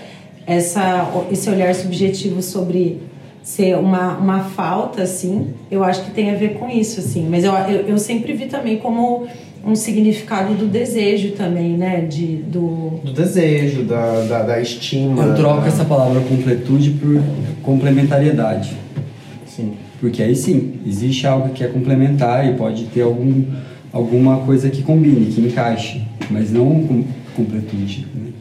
[0.46, 3.00] essa esse olhar subjetivo sobre
[3.42, 7.28] ser uma, uma falta assim eu acho que tem a ver com isso assim.
[7.28, 9.26] Mas eu, eu, eu sempre vi também como
[9.66, 15.22] um significado do desejo também né de do Do desejo, da, da, da estima.
[15.22, 15.68] Eu troco né?
[15.68, 17.22] essa palavra completude por
[17.62, 18.76] complementariedade.
[19.46, 19.74] Sim.
[20.00, 23.44] Porque aí sim, existe algo que é complementar e pode ter algum,
[23.92, 28.06] alguma coisa que combine, que encaixe, mas não com completude.
[28.14, 28.32] Né?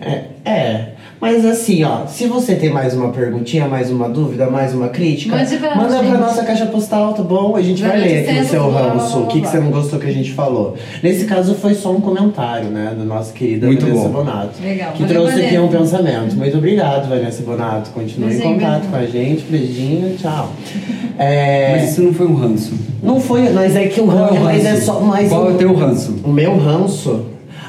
[0.00, 0.92] É, é.
[1.20, 5.34] Mas assim, ó, se você tem mais uma perguntinha, mais uma dúvida, mais uma crítica,
[5.34, 6.08] Mande pra manda gente.
[6.10, 7.56] pra nossa caixa postal, tá bom?
[7.56, 9.98] A gente vai ler aqui no 0800, seu ranço o que, que você não gostou
[9.98, 10.74] que a gente falou.
[11.02, 14.12] Nesse caso foi só um comentário, né, do nosso querido Muito Vanessa bom.
[14.24, 14.50] Bonato.
[14.62, 14.92] Legal.
[14.92, 16.36] Que Valeu, trouxe aqui um pensamento.
[16.36, 17.90] Muito obrigado, Vanessa Bonato.
[17.90, 19.44] Continue em contato com a gente.
[19.48, 20.50] Beijinho, tchau.
[21.18, 22.74] É, Mas isso não foi um ranço.
[23.02, 24.84] Não foi, mas é que o é ranço, o mas é ranço?
[24.84, 26.14] só mais Qual é o teu ranço?
[26.22, 27.24] o meu ranço.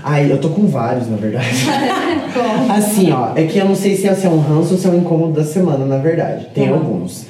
[0.09, 1.49] Ai, eu tô com vários, na verdade.
[2.69, 4.89] assim, ó, é que eu não sei se esse é um ranço ou se é
[4.89, 6.47] um incômodo da semana, na verdade.
[6.53, 6.75] Tem Uhum.
[6.75, 7.25] alguns.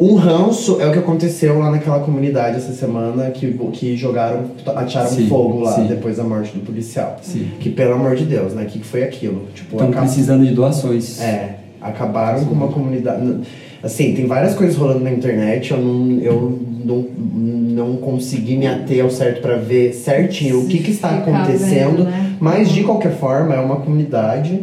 [0.00, 5.08] Um ranço é o que aconteceu lá naquela comunidade essa semana que, que jogaram, atiraram
[5.10, 5.86] Sim, fogo lá sim.
[5.86, 7.18] depois da morte do policial.
[7.22, 7.48] Sim.
[7.60, 8.62] Que pelo amor de Deus, né?
[8.62, 9.42] O que, que foi aquilo?
[9.54, 11.20] Tipo, Estão acaba- precisando de doações.
[11.20, 13.40] é, acabaram com uma comunidade.
[13.82, 19.02] Assim, tem várias coisas rolando na internet, eu não, eu não, não consegui me ater
[19.02, 21.96] ao certo pra ver certinho o que, que está acontecendo.
[21.98, 22.36] vendo, né?
[22.40, 24.60] Mas de qualquer forma, é uma comunidade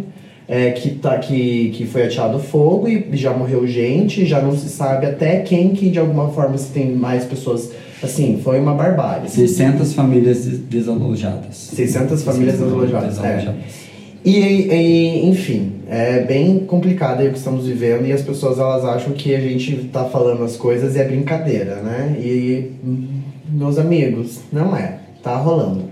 [0.48, 4.70] é, que, tá, que, que foi ateado fogo e já morreu gente, já não se
[4.70, 7.72] sabe até quem que de alguma forma se tem mais pessoas.
[8.04, 9.30] Assim, foi uma barbárie.
[9.30, 11.56] 600 famílias des- desalojadas.
[11.76, 13.18] 600 famílias desalojadas.
[13.20, 13.54] é.
[14.24, 18.86] E, e, enfim, é bem complicado aí o que estamos vivendo e as pessoas elas
[18.86, 22.16] acham que a gente tá falando as coisas e é brincadeira, né?
[22.20, 22.72] E,
[23.50, 25.00] meus amigos, não é.
[25.24, 25.86] Tá rolando,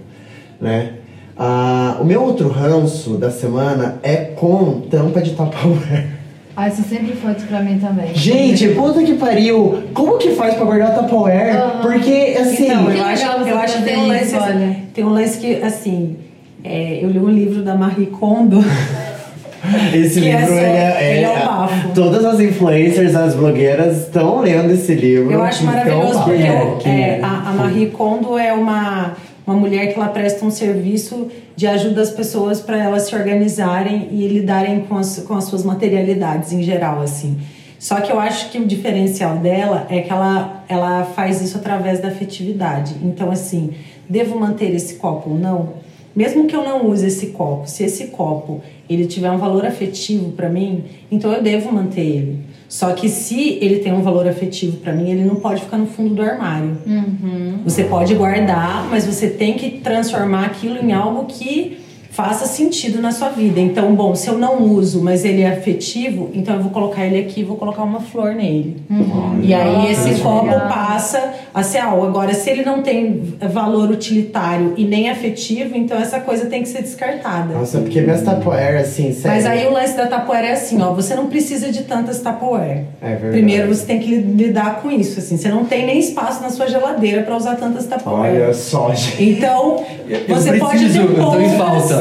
[0.61, 0.93] né?
[1.37, 6.19] Ah, o meu outro ranço da semana é com tampa de Tupperware.
[6.55, 8.13] Ah, isso sempre foi pra mim também.
[8.13, 9.83] Gente, puta que pariu!
[9.93, 11.55] Como que faz pra guardar Tupperware?
[11.55, 11.79] Ah.
[11.81, 12.65] Porque, assim...
[12.65, 14.77] Então, eu acho, eu acho que tem um lance, isso, olha.
[14.93, 16.17] tem um lance que, assim,
[16.63, 18.63] é, eu li um livro da Marie Kondo.
[19.93, 21.93] Esse é livro, só- ele é, ele é um.
[21.93, 25.31] Todas as influencers, as blogueiras estão lendo esse livro.
[25.31, 26.89] Eu acho então, maravilhoso porque é?
[26.89, 27.19] é, é?
[27.21, 32.01] a, a Marie Kondo é uma, uma mulher que ela presta um serviço de ajuda
[32.01, 36.63] às pessoas para elas se organizarem e lidarem com as, com as suas materialidades em
[36.63, 37.37] geral, assim.
[37.77, 41.99] Só que eu acho que o diferencial dela é que ela, ela faz isso através
[41.99, 42.95] da afetividade.
[43.03, 43.71] Então, assim,
[44.07, 45.88] devo manter esse copo ou não?
[46.15, 50.31] Mesmo que eu não use esse copo, se esse copo ele tiver um valor afetivo
[50.31, 52.39] para mim, então eu devo manter ele.
[52.67, 55.87] Só que se ele tem um valor afetivo para mim, ele não pode ficar no
[55.87, 56.77] fundo do armário.
[56.85, 57.59] Uhum.
[57.63, 61.79] Você pode guardar, mas você tem que transformar aquilo em algo que
[62.19, 63.61] faça sentido na sua vida.
[63.61, 67.17] Então, bom, se eu não uso, mas ele é afetivo, então eu vou colocar ele
[67.17, 68.75] aqui, vou colocar uma flor nele.
[68.89, 69.39] Uhum.
[69.41, 72.05] E aí esse Nossa, copo passa a ser algo.
[72.05, 73.21] Agora, se ele não tem
[73.53, 77.53] valor utilitário e nem afetivo, então essa coisa tem que ser descartada.
[77.53, 79.37] Nossa, porque minhas Tupperware, assim, sério.
[79.37, 82.83] Mas aí o lance da Tupperware é assim, ó, você não precisa de tantas Tupperware.
[83.01, 83.31] É verdade.
[83.31, 86.49] Primeiro você tem que li- lidar com isso, assim, você não tem nem espaço na
[86.49, 88.33] sua geladeira para usar tantas Tupperware.
[88.43, 89.23] Olha só, gente.
[89.23, 91.99] Então, Eu você pode preciso, ter eu tô em falta.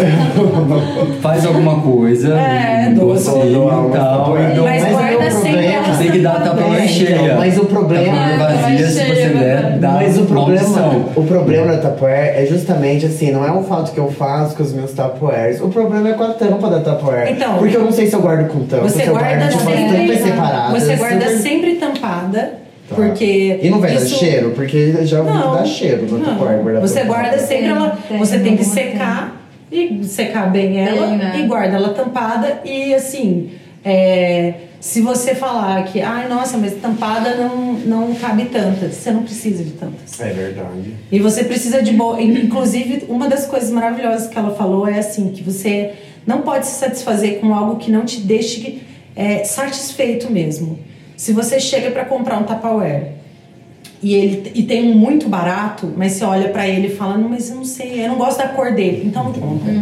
[1.21, 4.38] Faz alguma coisa, É, um doa, docinho doa e uma tal.
[4.38, 5.68] E dou- Mas Mas guarda sempre
[5.99, 7.35] Tem que dar a Tupperware É, cheia.
[7.37, 11.79] mas o problema- Ah, vazia, se você der, dá Mas o problema, o problema da
[11.90, 15.61] Tupperware é justamente assim, não é o fato que eu faço com os meus Tupperwares.
[15.61, 17.33] O problema é com a tampa da Tupperware.
[17.33, 19.53] Então, porque eu não sei se eu guardo com tampa, Você se eu guarda guardo
[19.53, 20.83] com umas tampas sempre, separadas.
[20.83, 22.53] você guarda super- sempre tampada,
[22.88, 22.94] Tá.
[22.96, 24.11] porque E não vai isso...
[24.11, 24.51] dar cheiro?
[24.53, 26.20] Porque já ouvi que Não, dá cheiro no.
[26.20, 26.62] Tupperware.
[26.62, 31.09] guardar Você guarda sempre Tem, ela, tem, você tem que secar e secar bem ela
[31.09, 31.40] Tem, né?
[31.40, 33.51] e guarda ela tampada e assim,
[33.85, 39.22] é, se você falar que, ai nossa, mas tampada não, não cabe tantas, você não
[39.22, 40.18] precisa de tantas.
[40.20, 40.94] É verdade.
[41.11, 42.20] E você precisa de boa.
[42.22, 45.92] Inclusive, uma das coisas maravilhosas que ela falou é assim: que você
[46.27, 48.83] não pode se satisfazer com algo que não te deixe
[49.16, 50.79] é, satisfeito mesmo.
[51.18, 53.14] Se você chega para comprar um Tupperware
[54.00, 57.28] e ele e tem um muito barato, mas você olha para ele e fala: Não,
[57.28, 59.02] mas eu não sei, eu não gosto da cor dele.
[59.04, 59.72] Então não compra.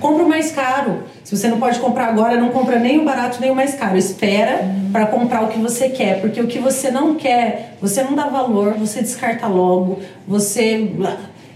[0.00, 1.02] Compra o mais caro.
[1.22, 3.98] Se você não pode comprar agora, não compra nem o barato nem o mais caro.
[3.98, 8.14] Espera para comprar o que você quer, porque o que você não quer, você não
[8.14, 10.92] dá valor, você descarta logo, você.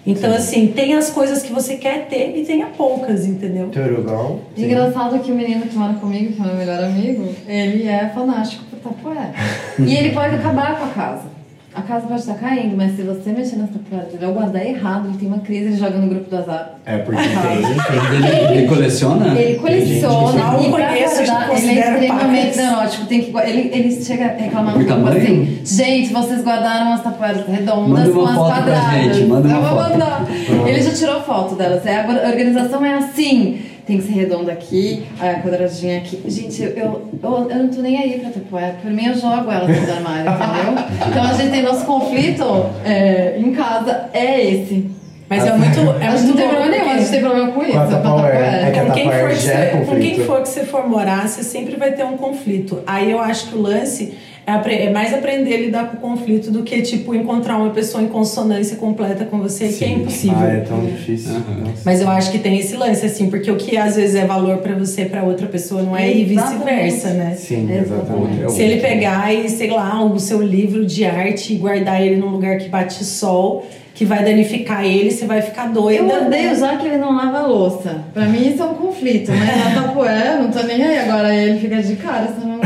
[0.07, 3.69] Então, assim, tem as coisas que você quer ter e tenha poucas, entendeu?
[3.69, 4.41] Turugão.
[4.57, 8.65] Engraçado que o menino que mora comigo, que é meu melhor amigo, ele é fanático
[8.65, 9.33] por Tupperware.
[9.79, 11.39] e ele pode acabar com a casa.
[11.81, 15.09] A casa pode estar caindo, mas se você mexer nas Tupperware dele ou guardar errado,
[15.09, 16.75] ele tem uma crise, ele joga no grupo do azar.
[16.85, 18.16] É porque tem.
[18.51, 19.38] Ele, ele coleciona?
[19.38, 22.57] Ele coleciona Não e pra conheço, guardar, ele é extremamente pacas.
[22.57, 23.07] neurótico.
[23.07, 27.03] Tem que, ele, ele chega a reclamar no Muito grupo assim: gente, vocês guardaram as
[27.03, 29.16] tapueras redondas Manda uma com as quadradas.
[29.16, 29.90] gente, manda uma Eu vou foto.
[29.90, 30.27] mandar.
[30.69, 31.87] Ele já tirou foto delas.
[31.87, 33.59] É, a organização é assim.
[33.90, 36.22] Tem que ser redonda aqui, a quadradinha aqui.
[36.26, 38.76] Gente, eu, eu, eu, eu não tô nem aí pra tapuera.
[38.81, 41.09] Por mim, eu jogo ela dentro do armário, entendeu?
[41.09, 42.44] Então a gente tem nosso conflito
[42.85, 44.88] é, em casa, é esse.
[45.29, 45.81] Mas é muito.
[46.00, 47.72] É a gente muito não tem problema nenhum, a gente tem problema com isso.
[47.72, 48.26] Com.
[48.26, 51.29] É que com quem, for que é você, com quem for que você for morar,
[51.29, 52.85] você sempre vai ter um conflito.
[52.87, 54.14] Aí eu acho que o lance
[54.46, 58.03] é, é mais aprender a lidar com o conflito do que, tipo, encontrar uma pessoa
[58.03, 59.94] em consonância completa com você, que é Sim.
[59.94, 60.38] impossível.
[60.38, 61.33] Ah, é tão difícil.
[61.33, 61.83] Nossa.
[61.85, 64.59] Mas eu acho que tem esse lance, assim, porque o que às vezes é valor
[64.59, 67.35] pra você, pra outra pessoa não é, e vice-versa, né?
[67.37, 68.33] Sim, Exatamente.
[68.33, 68.53] exatamente.
[68.53, 72.29] Se ele pegar e, sei lá, o seu livro de arte e guardar ele num
[72.29, 73.64] lugar que bate sol,
[74.01, 76.11] que vai danificar ele, você vai ficar doida.
[76.15, 76.55] Eu odeio né?
[76.55, 77.97] já que ele não lava a louça.
[78.15, 81.01] Pra mim isso é um conflito, mas na tapoeira não tô nem aí.
[81.01, 82.59] Agora ele fica de cara, você não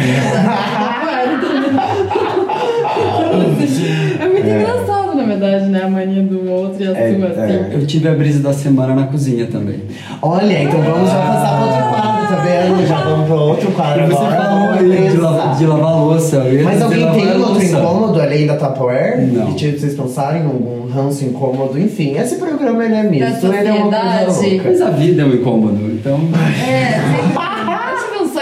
[4.21, 5.83] É muito engraçado, na verdade, né?
[5.83, 7.31] A mania do outro e a É, sua, é.
[7.31, 7.73] assim.
[7.81, 9.81] Eu tive a brisa da semana na cozinha também.
[10.23, 11.83] Olha, então vamos já passar para outro
[12.37, 12.87] vendo?
[12.87, 14.43] Já vamos para outro quadro Você agora.
[14.43, 16.45] falou aí de, la- de lavar louça.
[16.65, 19.21] Mas alguém tem outro incômodo além da Tupperware?
[19.33, 19.47] Não.
[19.47, 21.79] Que tipo, vocês pensaram em algum ranço incômodo?
[21.79, 24.63] Enfim, esse programa ele é misto, ele é uma coisa louca.
[24.71, 26.21] Mas a vida é um incômodo, então.
[26.69, 27.54] É, sempre...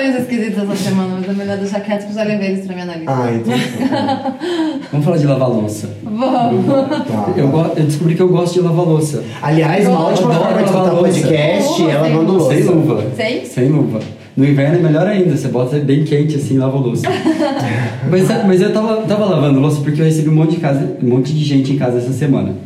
[0.03, 2.75] Sonhos esquisitos essa semana, mas é melhor deixar quieto que eu já levei eles pra
[2.75, 3.13] minha analista.
[3.13, 3.55] Ah, então.
[4.91, 5.91] Vamos falar de lavar louça.
[6.03, 6.67] Vamos.
[6.67, 7.33] Tá.
[7.37, 9.23] Eu, eu descobri que eu gosto de lavar louça.
[9.41, 11.21] Aliás, uma ótima forma de escutar louça.
[11.21, 12.53] podcast, ela Sem manda louça.
[12.53, 13.05] Sem luva.
[13.15, 13.45] Sem?
[13.45, 14.01] Sem luva.
[14.37, 17.07] No inverno é melhor ainda, você bota bem quente assim e lava a louça.
[18.11, 21.07] mas, mas eu tava, tava lavando louça porque eu recebi um monte de casa, um
[21.07, 22.57] monte de gente em casa essa semana.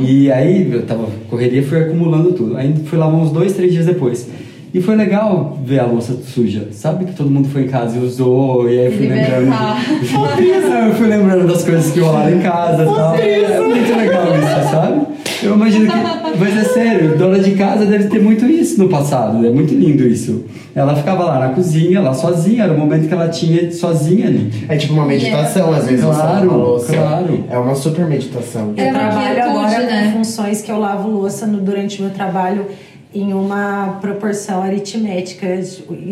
[0.00, 2.56] E aí eu tava correria fui acumulando tudo.
[2.56, 4.26] Aí fui lavar uns dois, três dias depois.
[4.76, 6.68] E foi legal ver a louça suja.
[6.70, 9.52] Sabe que todo mundo foi em casa e usou, e aí eu fui lembrando.
[10.36, 13.14] Aí eu fui lembrando das coisas que rolaram em casa e tal.
[13.16, 15.00] É muito legal isso, sabe?
[15.42, 15.96] Eu imagino que.
[16.38, 19.46] Mas é sério, dona de casa deve ter muito isso no passado.
[19.46, 20.44] É muito lindo isso.
[20.74, 24.52] Ela ficava lá na cozinha, lá sozinha, era o momento que ela tinha sozinha ali.
[24.68, 26.92] É tipo uma meditação, às vezes você Claro, louça.
[26.92, 27.44] claro.
[27.48, 28.74] É uma super meditação.
[28.76, 30.10] É Eu trabalho agora né?
[30.12, 32.66] com funções que eu lavo louça no- durante o meu trabalho
[33.18, 35.46] em uma proporção aritmética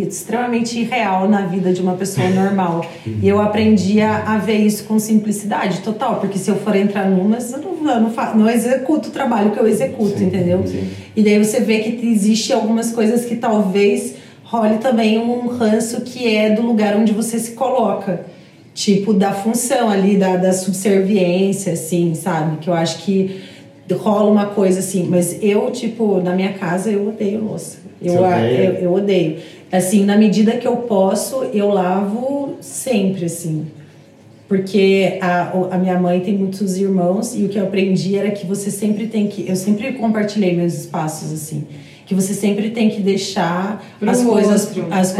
[0.00, 2.84] extremamente irreal na vida de uma pessoa normal.
[3.22, 7.52] E eu aprendi a, ver isso com simplicidade total, porque se eu for entrar numas,
[7.52, 10.62] eu não, eu não, fa- não executo o trabalho que eu executo, Sim, entendeu?
[10.66, 10.88] sim.
[11.16, 16.34] E daí você vê que existe algumas coisas que talvez role também um ranço que
[16.34, 18.26] é do lugar onde você se coloca.
[18.74, 22.57] Tipo, da função ali, da, da subserviência, assim, sabe?
[22.57, 23.40] Que eu acho que
[23.93, 25.07] rola uma coisa assim.
[25.09, 27.78] Mas eu, tipo, na minha casa, eu odeio louça.
[28.01, 29.39] Eu, eu, eu odeio.
[29.70, 33.66] Assim, na medida que eu posso, eu lavo sempre, assim.
[34.47, 38.47] Porque a, a minha mãe tem muitos irmãos e o que eu aprendi era que
[38.47, 39.49] você sempre tem que.
[39.49, 41.66] Eu sempre compartilhei meus espaços assim.
[42.07, 44.87] Que você sempre tem que deixar Pro as coisas, outro.
[44.91, 45.12] as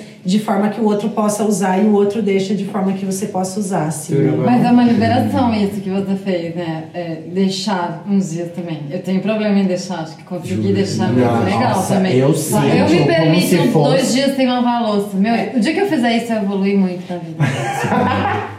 [0.00, 0.02] É.
[0.26, 3.26] de forma que o outro possa usar e o outro deixa de forma que você
[3.26, 3.86] possa usar.
[3.86, 4.32] Assim, né?
[4.44, 6.84] Mas é uma liberação isso que você fez, né?
[6.92, 8.80] É, deixar uns dias também.
[8.90, 12.16] Eu tenho problema em deixar, acho que consegui deixar muito Nossa, legal também.
[12.16, 15.16] eu eu sinto me como permito se uns fosse- dois dias sem lavar a louça.
[15.16, 17.36] Meu, o dia que eu fizer isso, eu evolui muito na vida.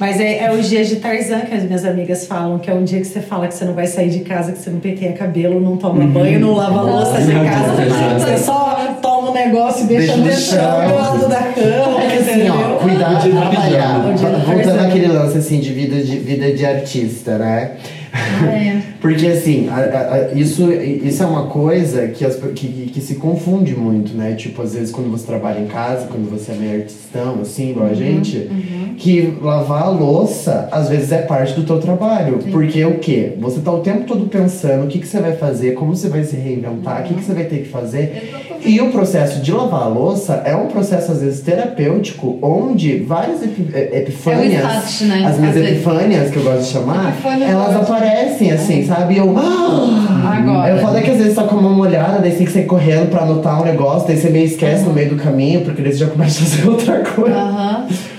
[0.00, 2.82] Mas é, é os dias de Tarzan que as minhas amigas falam, que é um
[2.82, 5.12] dia que você fala que você não vai sair de casa, que você não penteia
[5.12, 8.18] cabelo, não toma banho, não lava louça de Meu casa.
[8.18, 10.88] Você só toma negócio e deixa, Deixa no deixa chão.
[10.88, 12.54] do lado da cama, É assim, entendeu?
[12.54, 13.98] ó, cuidado de trabalhar.
[14.46, 17.72] Voltando àquele lance assim de vida de, vida de artista, né?
[18.14, 18.74] É.
[19.04, 23.16] Porque assim, a- a- a- isso, isso é uma coisa que, as, que, que- se
[23.16, 24.34] confunde muito, né?
[24.34, 27.86] Tipo, às vezes quando você trabalha em casa, quando você é meio artistão, assim, igual
[27.88, 28.48] a gente,
[28.96, 32.38] que lavar a louça, às vezes é parte do teu trabalho.
[32.50, 33.32] Porque o quê?
[33.40, 36.24] Você tá o tempo todo pensando o que, que você vai fazer, como você vai
[36.24, 38.32] se reinventar, o que, que você vai ter que fazer.
[38.64, 43.42] E o processo de lavar a louça é um processo, às vezes, terapêutico, onde várias
[43.42, 45.26] epi- eh, epifânias, É o start, né?
[45.26, 49.14] as minhas epifânias, que eu gosto de chamar, Epifânia elas é aparecem assim, sabe?
[49.14, 49.34] E eu.
[49.36, 50.36] Ah!
[50.38, 50.68] Agora.
[50.70, 52.64] Eu falo que às vezes tá com uma mão molhada, daí você tem que sair
[52.66, 55.92] correndo pra anotar um negócio, daí você meio esquece no meio do caminho, porque daí
[55.92, 57.36] você já começa a fazer outra coisa.
[57.36, 57.86] Aham.
[57.88, 58.13] Que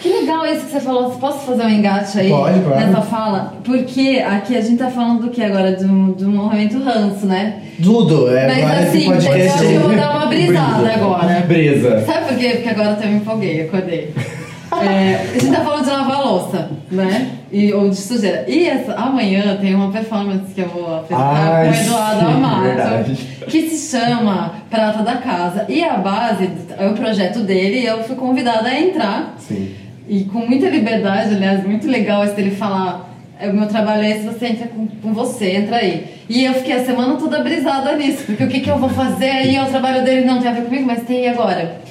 [0.75, 1.11] você falou.
[1.11, 2.79] Posso fazer um engate aí Pode, claro.
[2.79, 3.53] nessa fala?
[3.63, 5.75] Porque aqui a gente tá falando do que agora?
[5.75, 7.61] De um, de um movimento ranço, né?
[7.81, 8.47] Tudo, é.
[8.47, 9.39] Mas assim, podcast.
[9.39, 10.93] eu acho que eu vou dar uma brisada Brisa.
[10.93, 11.39] agora.
[11.47, 12.05] Brisa.
[12.05, 12.49] Sabe por quê?
[12.49, 14.13] Porque agora eu me empolguei, acordei.
[14.81, 17.31] É, a gente tá falando de lavar louça, né?
[17.49, 18.43] E, ou de sujeira.
[18.45, 23.11] E essa, amanhã tem uma performance que eu vou apresentar Ai, com o Eduardo Amato,
[23.47, 25.65] que se chama Prata da Casa.
[25.69, 29.35] E a base é o projeto dele e eu fui convidada a entrar.
[29.37, 29.84] Sim.
[30.07, 33.09] E com muita liberdade, aliás, muito legal esse dele falar.
[33.39, 36.05] "É, O meu trabalho é esse, você entra com, com você, entra aí.
[36.29, 39.29] E eu fiquei a semana toda brisada nisso, porque o que, que eu vou fazer
[39.29, 39.59] aí?
[39.59, 41.81] O trabalho dele não tem a ver comigo, mas tem agora.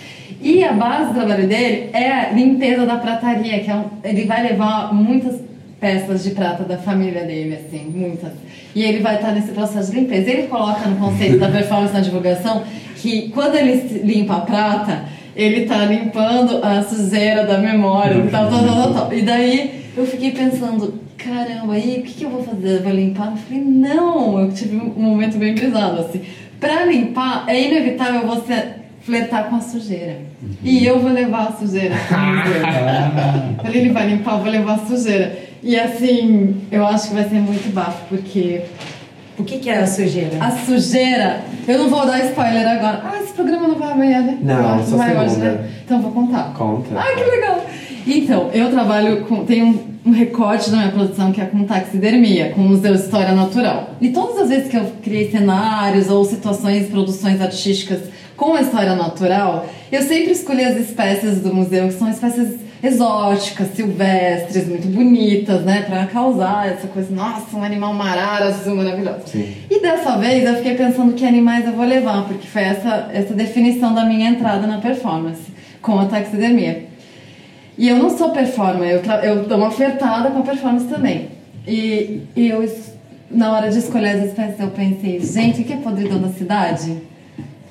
[0.41, 4.25] E a base do trabalho dele é a limpeza da prataria, que é um, ele
[4.25, 5.41] vai levar muitas
[5.81, 8.33] peças de prata da família dele, assim, muitas.
[8.75, 10.31] E ele vai estar nesse processo de limpeza.
[10.31, 12.63] Ele coloca no conceito da performance na divulgação
[12.97, 15.05] que quando ele limpa a prata,
[15.37, 19.15] ele tá limpando a sujeira da memória, tal, tal, tal, tal, tal.
[19.15, 22.83] E daí eu fiquei pensando, caramba, aí o que, que eu vou fazer?
[22.83, 23.33] Vou limpar?
[23.33, 26.23] Eu falei, não, eu tive um momento bem pesado, assim.
[26.61, 30.19] Pra limpar, é inevitável você flertar com a sujeira.
[30.63, 31.95] E eu vou levar a sujeira.
[33.63, 35.39] Falei, ele vai limpar, eu vou levar a sujeira.
[35.63, 38.63] E assim, eu acho que vai ser muito bafo, porque
[39.39, 40.37] O que, que é a sujeira?
[40.41, 41.41] a sujeira.
[41.67, 43.03] Eu não vou dar spoiler agora.
[43.05, 44.39] Ah, esse programa não vai amanhã, né?
[44.41, 45.51] Não, acho que só vai hoje, segunda.
[45.53, 45.71] né?
[45.85, 46.55] Então vou contar.
[46.57, 46.89] Conta.
[46.97, 47.67] Ai, que legal!
[48.07, 49.45] Então, eu trabalho com.
[49.45, 53.01] Tem um, um recorte na minha produção que é com taxidermia, com o Museu de
[53.01, 53.91] História Natural.
[54.01, 58.01] E todas as vezes que eu criei cenários ou situações, produções artísticas
[58.37, 63.69] com a história natural, eu sempre escolhi as espécies do museu, que são espécies exóticas,
[63.75, 65.83] silvestres, muito bonitas, né?
[65.89, 69.23] Pra causar essa coisa, nossa, um animal marara azul maravilhoso.
[69.27, 69.55] Sim.
[69.71, 73.33] E dessa vez eu fiquei pensando que animais eu vou levar, porque foi essa, essa
[73.33, 76.85] definição da minha entrada na performance com a taxidermia.
[77.79, 81.29] E eu não sou performer, eu, eu dou uma flertada com a performance também.
[81.67, 82.71] E, e eu,
[83.31, 86.99] na hora de escolher as espécies, eu pensei, gente, o que é podridão da cidade?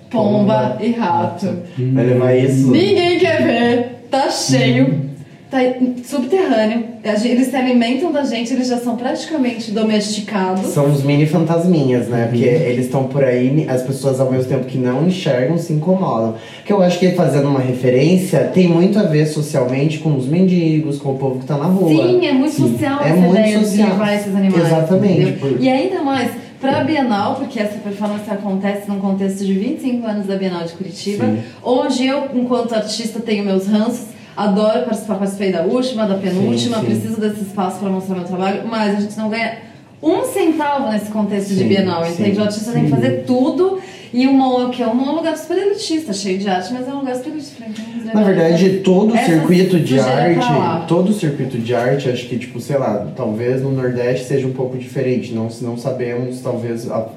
[0.09, 0.77] Pomba.
[0.79, 1.63] e rato.
[1.93, 2.69] Vai levar isso.
[2.69, 5.01] Ninguém quer ver, tá cheio,
[5.49, 5.57] tá
[6.03, 6.93] subterrâneo.
[7.25, 10.67] Eles se alimentam da gente, eles já são praticamente domesticados.
[10.67, 12.27] São os mini fantasminhas, né?
[12.29, 16.35] Porque eles estão por aí, as pessoas ao mesmo tempo que não enxergam se incomodam.
[16.63, 20.97] Que eu acho que fazendo uma referência tem muito a ver socialmente com os mendigos,
[20.97, 21.89] com o povo que tá na rua.
[21.89, 22.71] Sim, é muito Sim.
[22.71, 23.87] social É essa muito ideia social.
[23.87, 24.65] de levar esses animais.
[24.65, 25.31] Exatamente.
[25.33, 26.31] por- E ainda mais,
[26.63, 30.71] para a Bienal, porque essa performance acontece num contexto de 25 anos da Bienal de
[30.71, 31.43] Curitiba, Sim.
[31.61, 34.05] onde eu, enquanto artista, tenho meus ranços,
[34.35, 36.85] adoro participar, participei da última, da penúltima, Sim, sim.
[36.85, 39.57] preciso desse espaço para mostrar meu trabalho, mas a gente não ganha
[40.01, 42.39] um centavo nesse contexto de Sim, Bienal, sim, entende?
[42.39, 43.81] O artista tem que fazer tudo
[44.13, 46.99] e o MOA, que é um lugar super elitista, cheio de arte, mas é um
[46.99, 47.63] lugar super elitista.
[48.13, 50.39] Na verdade, todo o circuito de arte,
[50.87, 54.53] todo o circuito de arte, acho que, tipo, sei lá, talvez no Nordeste seja um
[54.53, 55.33] pouco diferente.
[55.33, 57.07] Não, não sabemos, talvez, a-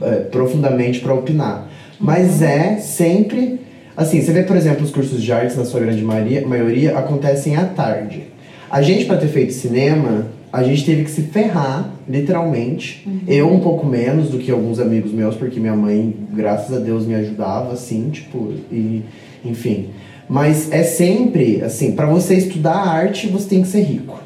[0.00, 1.68] é, profundamente para opinar.
[2.00, 2.46] Mas Uhum.
[2.48, 3.60] é sempre.
[3.96, 7.54] Assim, você vê, por exemplo, os cursos de artes, na sua grande maioria, maioria acontecem
[7.56, 8.24] à tarde.
[8.70, 13.02] A gente, para ter feito cinema, a gente teve que se ferrar, literalmente.
[13.04, 13.20] Uhum.
[13.26, 17.04] Eu um pouco menos do que alguns amigos meus, porque minha mãe, graças a Deus,
[17.04, 19.02] me ajudava, assim, tipo, e
[19.44, 19.88] enfim.
[20.28, 24.22] Mas é sempre, assim, para você estudar arte, você tem que ser rico.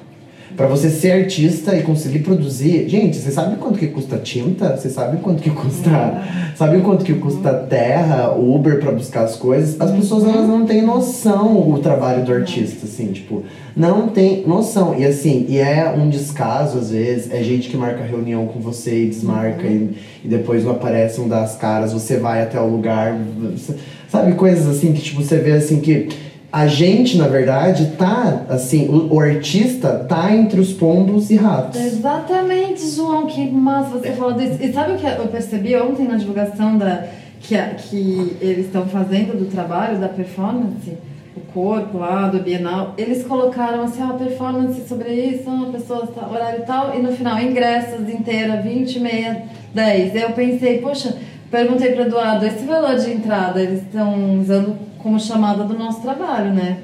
[0.58, 2.88] Pra você ser artista e conseguir produzir.
[2.88, 4.76] Gente, você sabe quanto que custa tinta?
[4.76, 6.20] Você sabe quanto que custa.
[6.56, 9.80] Sabe quanto que custa terra, Uber pra buscar as coisas?
[9.80, 13.44] As pessoas elas não têm noção o trabalho do artista, assim, tipo,
[13.76, 14.98] não tem noção.
[14.98, 19.04] E assim, e é um descaso às vezes, é gente que marca reunião com você
[19.04, 22.66] e desmarca e, e depois não aparece, não dá as caras, você vai até o
[22.66, 23.16] lugar.
[24.08, 26.08] sabe, coisas assim que tipo, você vê assim que
[26.50, 31.78] a gente, na verdade, tá, assim, o, o artista tá entre os pombos e ratos.
[31.78, 34.56] Exatamente, João, que massa você falou disso.
[34.60, 37.04] E sabe o que eu percebi ontem na divulgação da,
[37.40, 37.56] que,
[37.88, 40.96] que eles estão fazendo do trabalho, da performance?
[41.36, 46.32] O corpo lá, do Bienal, eles colocaram assim, ah, performance sobre isso, uma pessoa, tal,
[46.32, 49.42] horário e tal, e no final, ingressos inteira, 20, meia,
[49.72, 50.16] 10.
[50.16, 51.14] Eu pensei, poxa,
[51.50, 56.52] perguntei para Eduardo, esse valor de entrada, eles estão usando como chamada do nosso trabalho,
[56.52, 56.78] né?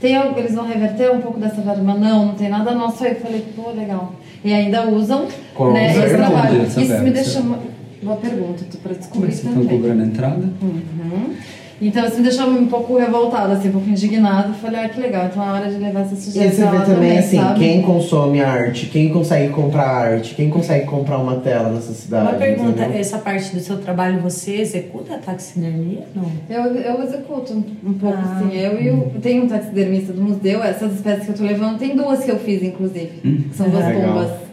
[0.00, 1.94] Tem, algo- eles vão reverter um pouco dessa verba?
[1.94, 3.12] Não, não tem nada nosso aí.
[3.12, 4.12] Eu falei, pô, legal.
[4.44, 5.26] E ainda usam
[5.72, 6.62] né, esse trabalho.
[6.64, 7.58] Isso me deixa uma
[8.02, 9.78] boa pergunta, para Como é descobrir que vocês estão também.
[9.80, 10.48] cobrando a entrada?
[10.60, 11.34] Uhum.
[11.82, 14.52] Então isso me deixou um pouco revoltada, assim, um pouco indignada.
[14.54, 16.84] Falei, ah, que legal, então é hora de levar essa E sujeira aí você vê
[16.84, 17.58] também, assim, sabe?
[17.60, 22.28] quem consome arte, quem consegue comprar arte, quem consegue comprar uma tela nessa cidade.
[22.28, 23.00] Uma pergunta, entendeu?
[23.00, 26.04] essa parte do seu trabalho você executa a taxidermia?
[26.14, 26.30] Não.
[26.48, 28.36] Eu, eu executo um, um pouco, Ah.
[28.40, 28.56] assim.
[28.56, 29.10] Eu e o.
[29.20, 32.38] Tem um taxidermista do museu, essas espécies que eu tô levando, tem duas que eu
[32.38, 33.10] fiz, inclusive.
[33.22, 34.08] que são duas Legal.
[34.12, 34.43] pombas.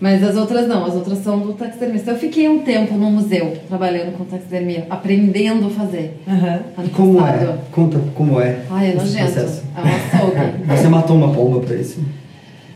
[0.00, 2.12] Mas as outras não, as outras são do taxidermista.
[2.12, 6.18] Eu fiquei um tempo no museu trabalhando com taxidermia, aprendendo a fazer.
[6.26, 7.44] Ano Como passado.
[7.50, 7.58] é?
[7.70, 8.60] Conta como é.
[8.70, 9.32] Ai, é nojento.
[9.32, 9.62] processo.
[9.76, 10.64] É um açougue.
[10.76, 12.02] Você matou uma pomba pra isso?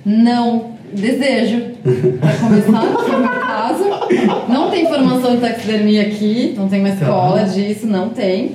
[0.04, 0.74] Não.
[0.92, 1.72] Desejo.
[2.20, 3.84] Pra começar, que é o meu caso.
[4.48, 8.52] Não tem formação de taxidermia aqui, não tem uma escola disso, não tem.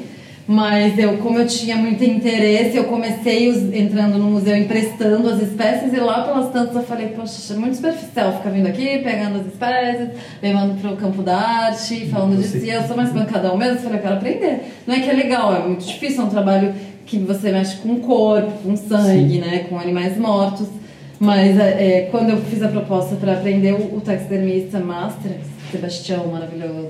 [0.52, 5.40] Mas eu, como eu tinha muito interesse, eu comecei us- entrando no museu emprestando as
[5.44, 9.42] espécies e lá pelas tantas eu falei, poxa, é muito superficial ficar vindo aqui, pegando
[9.42, 10.10] as espécies,
[10.42, 12.58] levando pro campo da arte, falando disso.
[12.58, 14.62] E eu sou mais bancadão mesmo, eu falei, eu quero aprender.
[14.88, 16.74] Não é que é legal, é muito difícil, é um trabalho
[17.06, 20.68] que você mexe com o corpo, com sangue, né, com animais mortos.
[21.20, 25.34] Mas é, é, quando eu fiz a proposta para aprender, o, o taxidermista master,
[25.72, 26.90] Sebastião, maravilhoso,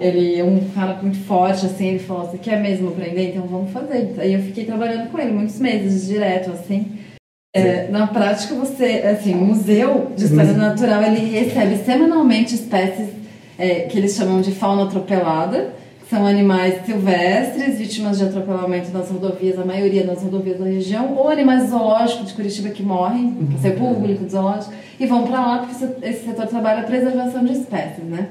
[0.00, 3.30] ele é um cara muito forte, assim, ele falou, você quer mesmo aprender?
[3.30, 4.14] Então vamos fazer.
[4.18, 6.98] Aí eu fiquei trabalhando com ele muitos meses direto, assim.
[7.54, 13.08] É, na prática, você, assim, o Museu de História Natural, ele recebe semanalmente espécies
[13.58, 19.10] é, que eles chamam de fauna atropelada, que são animais silvestres, vítimas de atropelamento nas
[19.10, 23.76] rodovias, a maioria das rodovias da região, ou animais zoológicos de Curitiba que morrem, passeio
[23.76, 28.04] público, de zoológico, e vão para lá porque esse setor trabalha a preservação de espécies,
[28.04, 28.28] né?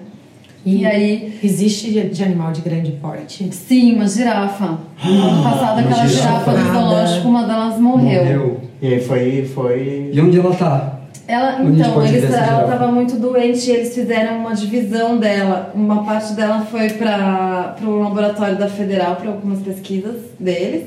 [0.66, 3.48] E, aí, Existe de, animal de grande porte?
[3.54, 4.78] sim, uma girafa.
[5.04, 8.62] Ano passado, aquela girafa do zoológico, uma delas morreu.
[8.82, 9.46] E aí foi.
[9.54, 10.12] foi...
[10.14, 11.00] E onde ela tá?
[11.28, 15.72] Ela, Onde então, eles, ela estava muito doente e eles fizeram uma divisão dela.
[15.76, 20.86] Uma parte dela foi para o laboratório da Federal para algumas pesquisas deles.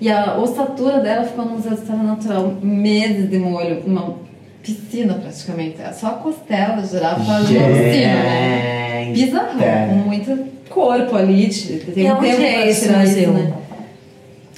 [0.00, 4.14] E a ossatura dela ficou no Museu de História Natural meses de molho, uma
[4.62, 5.80] piscina praticamente.
[5.80, 9.04] É Só a costela faz uma piscina, né?
[9.06, 9.24] Gente.
[9.24, 9.58] Bizarro,
[9.88, 11.48] com muito corpo ali.
[11.94, 13.32] Tem E um onde tempo é esse isso, museu?
[13.32, 13.52] né?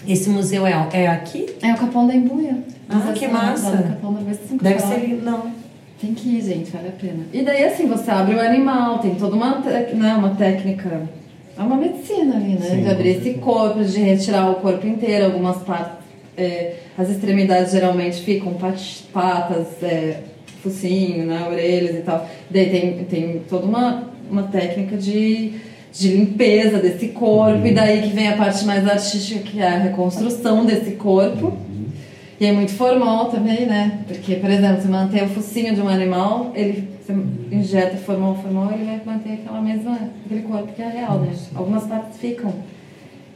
[0.06, 1.46] Esse museu é, é aqui?
[1.62, 2.56] É o Capão da Embuia.
[2.90, 3.70] Ah, que massa.
[3.78, 4.94] Capão da Embuia, Deve falar.
[4.96, 5.20] ser.
[5.22, 5.62] Não.
[6.00, 7.24] Tem que ir, gente, vale a pena.
[7.32, 11.02] E daí, assim, você abre o animal, tem toda uma, né, uma técnica,
[11.56, 12.66] é uma medicina ali, né?
[12.70, 16.01] Sim, de abrir esse corpo, de retirar o corpo inteiro, algumas partes,
[16.36, 20.20] é, as extremidades geralmente ficam pat- patas, é,
[20.62, 22.28] focinho, né, orelhas e tal.
[22.50, 25.52] Daí tem, tem toda uma, uma técnica de,
[25.92, 29.78] de limpeza desse corpo, e daí que vem a parte mais artística, que é a
[29.78, 31.52] reconstrução desse corpo.
[32.40, 34.00] E é muito formal também, né?
[34.08, 37.14] Porque, por exemplo, se manter o focinho de um animal, ele você
[37.52, 41.32] injeta formol, formol, ele vai manter aquela mesma, aquele corpo que é real, né?
[41.54, 42.52] Algumas partes ficam.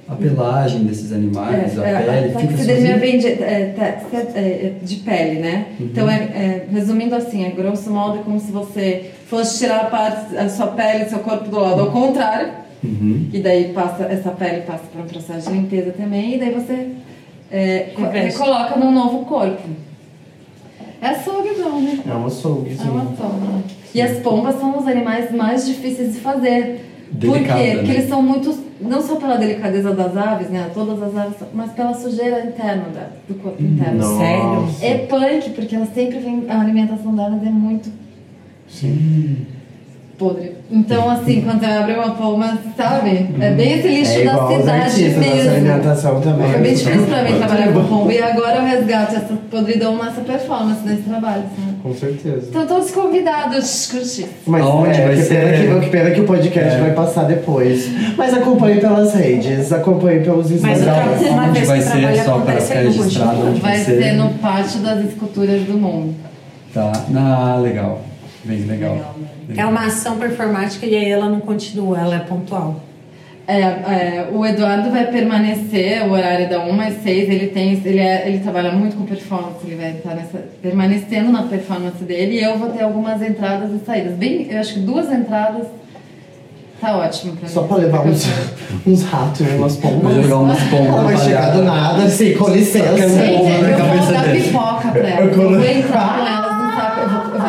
[0.09, 2.99] A pelagem desses animais, a pele, fica taxidermia sozinha.
[2.99, 5.67] vem de, é, tax- é, de pele, né?
[5.81, 9.85] Então, é, é, resumindo assim, é grosso modo é como se você fosse tirar a,
[9.87, 12.51] parte, a sua pele do seu corpo do lado ao contrário,
[12.85, 13.31] Uhum.
[13.33, 16.89] e daí passa, essa pele passa por um processo de limpeza também, e daí você
[17.51, 17.89] é,
[18.37, 19.63] coloca num novo corpo.
[21.03, 21.99] É açouguezão, né?
[22.09, 22.89] É uma açougue, É sim.
[22.89, 23.65] uma açougue.
[23.95, 26.85] E as pombas são os animais mais difíceis de fazer.
[27.21, 27.45] Por quê?
[27.45, 27.95] Porque né?
[27.95, 28.67] eles são muito.
[28.81, 30.71] Não só pela delicadeza das aves, né?
[30.75, 33.99] Todas as aves, mas pela sujeira interna da- do corpo interno.
[33.99, 34.19] Nossa.
[34.19, 34.69] Sério?
[34.83, 36.45] É punk, porque elas sempre vêm.
[36.49, 37.91] A alimentação delas é muito
[40.19, 40.53] podre.
[40.71, 43.29] Então, assim, quando você abre uma pomba, sabe?
[43.41, 45.51] É bem esse lixo É da cidade mesmo.
[45.51, 46.51] alimentação também.
[46.51, 48.13] Foi bem difícil pra mim trabalhar com pomba.
[48.13, 51.77] E agora eu resgato essa podridão nessa performance nesse trabalho, sabe?
[51.83, 52.39] Com certeza.
[52.39, 54.27] Estão todos convidados, curtir.
[54.47, 55.35] Mas Aonde é, vai que, ser?
[55.35, 56.81] Pena que, que pena que o podcast É.
[56.81, 57.89] vai passar depois.
[58.17, 61.11] Mas acompanhe pelas redes, acompanhe pelos Mas Instagram.
[61.13, 63.47] outra- uma Onde vez vai ser só para ficar registrado?
[63.49, 66.15] Onde Vai ser no pátio das esculturas do mundo.
[66.75, 66.93] Tá.
[67.15, 68.01] Ah, legal.
[68.47, 69.15] Bem legal.
[69.57, 72.81] É uma ação performática e aí ela não continua, ela é pontual.
[73.49, 78.01] É, é, o Eduardo vai permanecer, o horário da 1 às 6, ele tem, ele,
[78.01, 82.43] é, ele trabalha muito com performance, ele vai estar nessa, permanecendo na performance dele e
[82.43, 84.15] eu vou ter algumas entradas e saídas.
[84.15, 85.69] Bem, eu acho que duas entradas
[86.81, 87.55] tá ótimo pra mim.
[87.55, 88.27] Só pra levar uns,
[88.85, 90.15] uns ratos e umas Vou pombas.
[90.25, 90.87] jogar umas pombas.
[90.87, 93.09] Ela vai chegar do nada, assim, com licença.
[93.09, 95.37] Gente, eu vou dar pipoca pra elas.
[95.37, 96.46] Eu vou entrar com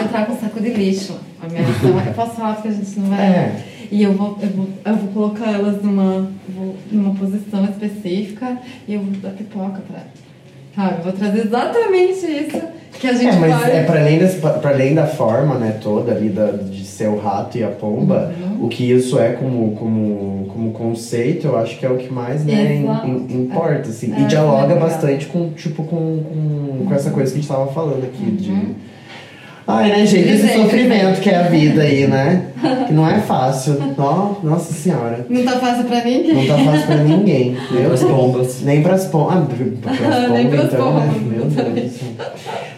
[0.07, 1.15] entrar com um saco de lixo.
[1.41, 3.19] A minha é, eu posso falar porque a gente não vai.
[3.25, 3.55] É.
[3.91, 8.93] E eu vou, eu, vou, eu vou colocar elas numa, vou- numa posição específica e
[8.95, 10.01] eu vou dar pipoca pra.
[10.75, 10.97] Sabe?
[10.99, 12.61] Eu vou trazer exatamente isso
[12.99, 13.73] que a gente É, mas faz.
[13.75, 17.17] é para além, desse- pra além da forma, né, toda ali da, de ser o
[17.17, 18.65] rato e a pomba, Uhum.
[18.65, 22.43] o que isso é como, como, como conceito, eu acho que é o que mais,
[22.43, 23.07] né, Exato.
[23.07, 24.13] im- importa, assim.
[24.15, 24.89] É, e dialoga é legal.
[24.89, 28.35] bastante com, tipo, com, com, com essa coisa que a gente tava falando aqui Uhum.
[28.35, 28.75] de...
[29.67, 32.43] Ai, né, gente, esse sofrimento que é a vida aí, né?
[32.87, 33.73] Que não é fácil.
[33.97, 35.25] Nó- Nossa senhora.
[35.29, 36.33] Não tá fácil pra ninguém.
[36.33, 37.57] Não tá fácil pra ninguém.
[37.69, 38.03] Pras Deus.
[38.11, 38.61] pombas.
[38.63, 39.35] Nem pras pombas.
[39.37, 41.07] Ah, pras pombas, Nem pras então, né?
[41.13, 41.93] pombas, Meu Deus.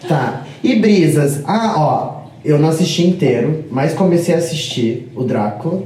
[0.08, 0.42] Tá.
[0.64, 1.42] E Brisas?
[1.46, 2.20] Ah, ó.
[2.44, 5.82] Eu não assisti inteiro, mas comecei a assistir o Drácula.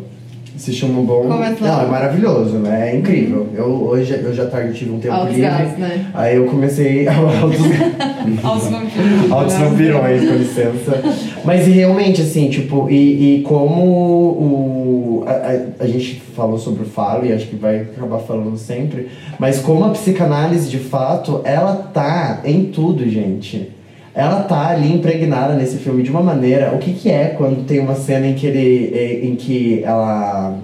[0.57, 1.23] Assisti um bom.
[1.27, 1.67] Começou.
[1.67, 2.93] Não, é maravilhoso, né?
[2.93, 3.49] É incrível.
[3.55, 5.51] Eu hoje, hoje à tarde tive um tempo Altos livre.
[5.51, 6.11] né?
[6.15, 7.59] Aí eu comecei altos,
[8.45, 9.33] Aos vampiros.
[9.33, 11.03] altos vampirões, com licença.
[11.45, 15.25] Mas realmente, assim, tipo, e, e como o.
[15.27, 19.09] A, a- a gente falou sobre o falo e acho que vai acabar falando sempre,
[19.39, 23.71] mas como a psicanálise de fato, ela tá em tudo, gente.
[24.15, 26.73] Ela tá ali impregnada nesse filme de uma maneira.
[26.73, 29.27] O que, que é quando tem uma cena em que ele.
[29.27, 30.57] em que ela.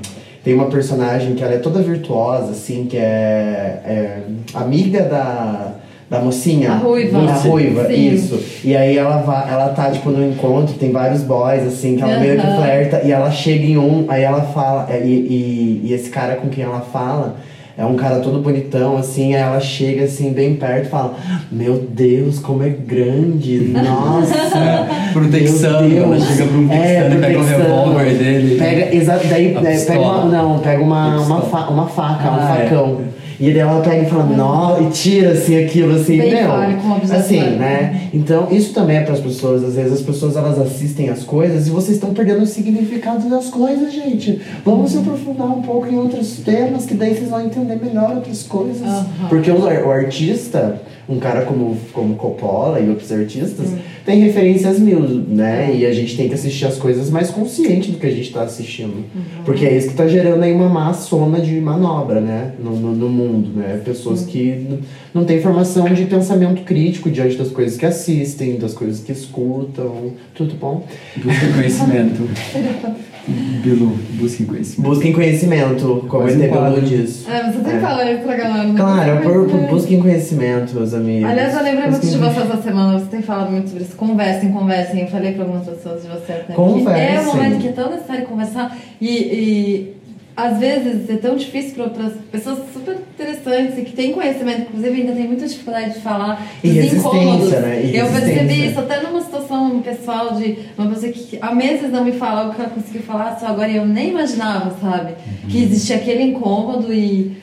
[0.45, 4.19] Tem uma personagem que ela é toda virtuosa, assim, que é, é
[4.55, 5.75] amiga da,
[6.09, 6.73] da mocinha.
[6.73, 7.19] A ruiva.
[7.19, 8.15] A ruiva, Sim.
[8.15, 8.41] isso.
[8.65, 12.19] E aí ela vai, ela tá, tipo, no encontro, tem vários boys, assim, que ela
[12.19, 16.09] meio que flerta, e ela chega em um, aí ela fala, e, e, e esse
[16.09, 17.37] cara com quem ela fala
[17.79, 21.15] é um cara todo bonitão, assim, aí ela chega assim, bem perto e fala,
[21.51, 24.87] meu Deus, como é grande, nossa.
[25.13, 27.63] Pro meu texano, ela Deus." chega pra um É, e pro pega o texano.
[27.65, 28.57] revólver dele.
[28.59, 32.57] Pega, exato, daí é, pega uma, não, pega uma, uma, fa- uma faca, um Ah,
[32.59, 32.65] é.
[32.69, 32.99] facão.
[33.41, 36.45] E ela pega e fala, nó, e tira assim aquilo, assim, Bem
[36.77, 37.17] com objeção.
[37.17, 38.09] Assim, né?
[38.13, 41.67] Então, isso também é para as pessoas, às vezes as pessoas elas assistem as coisas
[41.67, 44.43] e vocês estão perdendo o significado das coisas, gente.
[44.63, 48.43] Vamos se aprofundar um pouco em outros temas, que daí vocês vão entender melhor outras
[48.43, 48.87] coisas.
[48.87, 49.29] Aham.
[49.31, 53.69] Porque o, o artista, um cara como, como Coppola e outros artistas,
[54.07, 55.75] tem referências mil, né?
[55.75, 58.43] E a gente tem que assistir as coisas mais consciente do que a gente tá
[58.43, 59.05] assistindo.
[59.45, 62.53] Porque é isso que tá gerando aí uma massona de manobra, né?
[62.63, 63.81] No, no, no mundo, né?
[63.85, 64.79] Pessoas que
[65.13, 70.13] não têm formação de pensamento crítico diante das coisas que assistem, das coisas que escutam.
[70.35, 70.87] Tudo bom?
[71.17, 72.23] Busquem conhecimento.
[73.29, 74.89] Bilu, busquem conhecimento.
[74.89, 76.39] Busquem conhecimento, como Mais o.
[76.39, 77.29] Bilu diz.
[77.29, 77.75] É, você tem É.
[77.77, 78.65] que falar isso pra galera.
[78.65, 78.75] né?
[78.77, 79.71] Claro, Busquem por, por, conhecimento.
[79.71, 81.31] busquem conhecimento, meus amigos.
[81.31, 83.97] Aliás, eu lembrei muito de você essa semana, você tem falado muito sobre isso.
[83.97, 85.01] Conversem, conversem.
[85.03, 86.45] Eu falei pra algumas pessoas de você até.
[86.47, 87.17] que Conversem.
[87.17, 89.09] É um momento que é tão necessário conversar e.
[89.09, 89.95] e
[90.37, 95.01] às vezes é tão difícil para as pessoas super interessantes e que têm conhecimento, inclusive
[95.03, 97.51] ainda tem muita dificuldade de falar E dos resistência, incômodos.
[97.51, 97.83] né?
[97.85, 102.05] E eu percebi isso até numa situação pessoal de uma pessoa que há meses não
[102.05, 105.13] me fala algo que ela conseguiu falar só agora e eu nem imaginava, sabe?
[105.49, 107.37] Que existia aquele incômodo e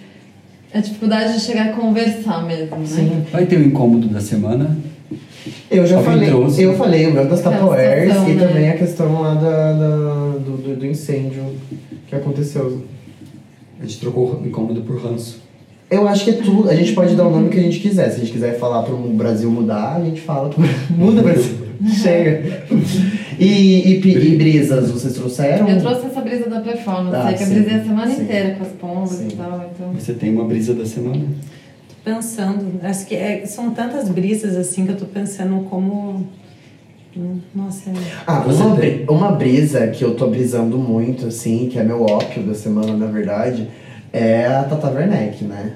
[0.74, 2.86] a dificuldade de chegar a conversar mesmo, né?
[2.86, 3.24] Sim.
[3.32, 4.78] Vai ter o incômodo da semana.
[5.72, 6.62] Eu já Alguém falei, trouxe?
[6.62, 8.46] eu falei o meu das Tupperwares e né?
[8.48, 11.42] também a questão lá da, da- do, do, do incêndio
[12.08, 12.84] que aconteceu.
[13.80, 15.42] A gente trocou o incômodo por ranço.
[15.90, 16.70] Eu acho que é tudo.
[16.70, 18.10] A gente pode dar o nome que a gente quiser.
[18.10, 20.62] Se a gente quiser falar para o Brasil mudar, a gente fala pro
[20.94, 21.56] muda Brasil.
[21.86, 22.64] Chega.
[23.40, 25.68] E, e, e brisas, vocês trouxeram?
[25.70, 28.22] Eu trouxe essa brisa da performance, Ah, que eu sim, brisei a semana sim.
[28.24, 29.28] inteira com as pombas Sim.
[29.28, 29.94] e tal, então...
[29.94, 31.24] Você tem uma brisa da semana?
[32.04, 36.26] Pensando, acho que é- são tantas brisas assim que eu tô pensando como.
[37.54, 37.94] Nossa, é.
[38.26, 42.54] Ah, uma, uma brisa que eu tô brisando muito, assim, que é meu ópio da
[42.54, 43.68] semana, na verdade,
[44.14, 45.74] é a Tata Werneck, né?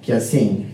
[0.00, 0.66] Que assim,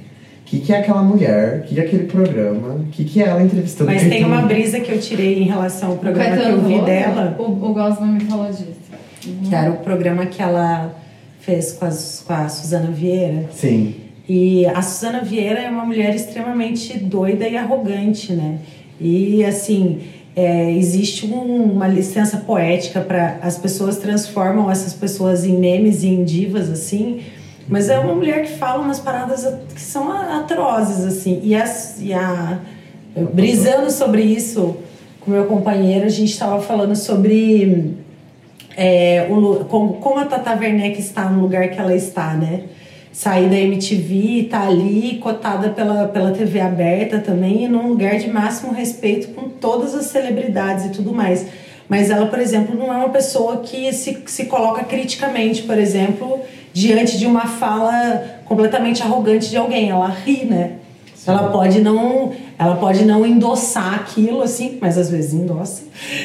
[0.53, 1.61] o que, que é aquela mulher?
[1.61, 2.75] O que, que é aquele programa?
[2.75, 5.91] O que, que é ela entrevistando Mas tem uma brisa que eu tirei em relação
[5.93, 8.67] ao programa que eu vi dela, O, o Gosman me falou disso.
[9.49, 10.93] que era o programa que ela
[11.41, 13.45] fez com, as, com a Suzana Vieira.
[13.53, 13.95] Sim.
[14.29, 18.59] E a Suzana Vieira é uma mulher extremamente doida e arrogante, né?
[19.01, 20.01] E assim,
[20.37, 26.09] é, existe um- uma licença poética para as pessoas transformam essas pessoas em memes e
[26.09, 27.21] em divas, assim.
[27.71, 31.41] Mas é uma mulher que fala umas paradas que são atrozes, assim.
[31.45, 32.59] E, as, e a.
[33.33, 34.77] Brisando sobre isso
[35.21, 37.97] com meu companheiro, a gente estava falando sobre
[38.77, 42.65] é, o como, como a Tata Werneck está no lugar que ela está, né?
[43.13, 48.29] Sair da MTV, tá ali, cotada pela, pela TV aberta também, e num lugar de
[48.29, 51.47] máximo respeito com todas as celebridades e tudo mais.
[51.89, 56.41] Mas ela, por exemplo, não é uma pessoa que se, se coloca criticamente, por exemplo,
[56.73, 59.91] diante de uma fala completamente arrogante de alguém.
[59.91, 60.73] Ela ri, né?
[61.27, 65.83] Ela pode não, ela pode não endossar aquilo assim, mas às vezes endossa.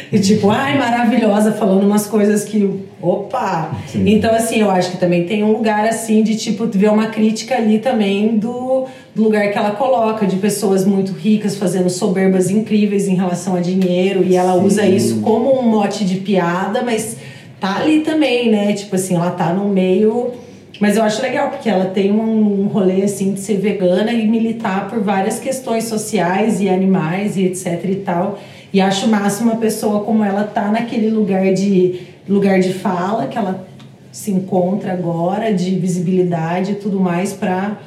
[0.09, 3.71] E tipo, ai, maravilhosa, falando umas coisas que, opa.
[3.93, 7.55] Então assim, eu acho que também tem um lugar assim de tipo ver uma crítica
[7.55, 13.07] ali também do, do lugar que ela coloca de pessoas muito ricas fazendo soberbas incríveis
[13.07, 17.17] em relação a dinheiro e ela usa isso como um mote de piada, mas
[17.65, 18.73] tá ali também, né?
[18.73, 20.33] Tipo assim, ela tá no meio
[20.79, 24.89] mas eu acho legal, porque ela tem um rolê assim de ser vegana e militar
[24.89, 28.39] por várias questões sociais e animais e etc e tal.
[28.73, 33.37] E acho máximo uma pessoa como ela tá naquele lugar de lugar de fala que
[33.37, 33.65] ela
[34.11, 37.77] se encontra agora, de visibilidade e tudo mais pra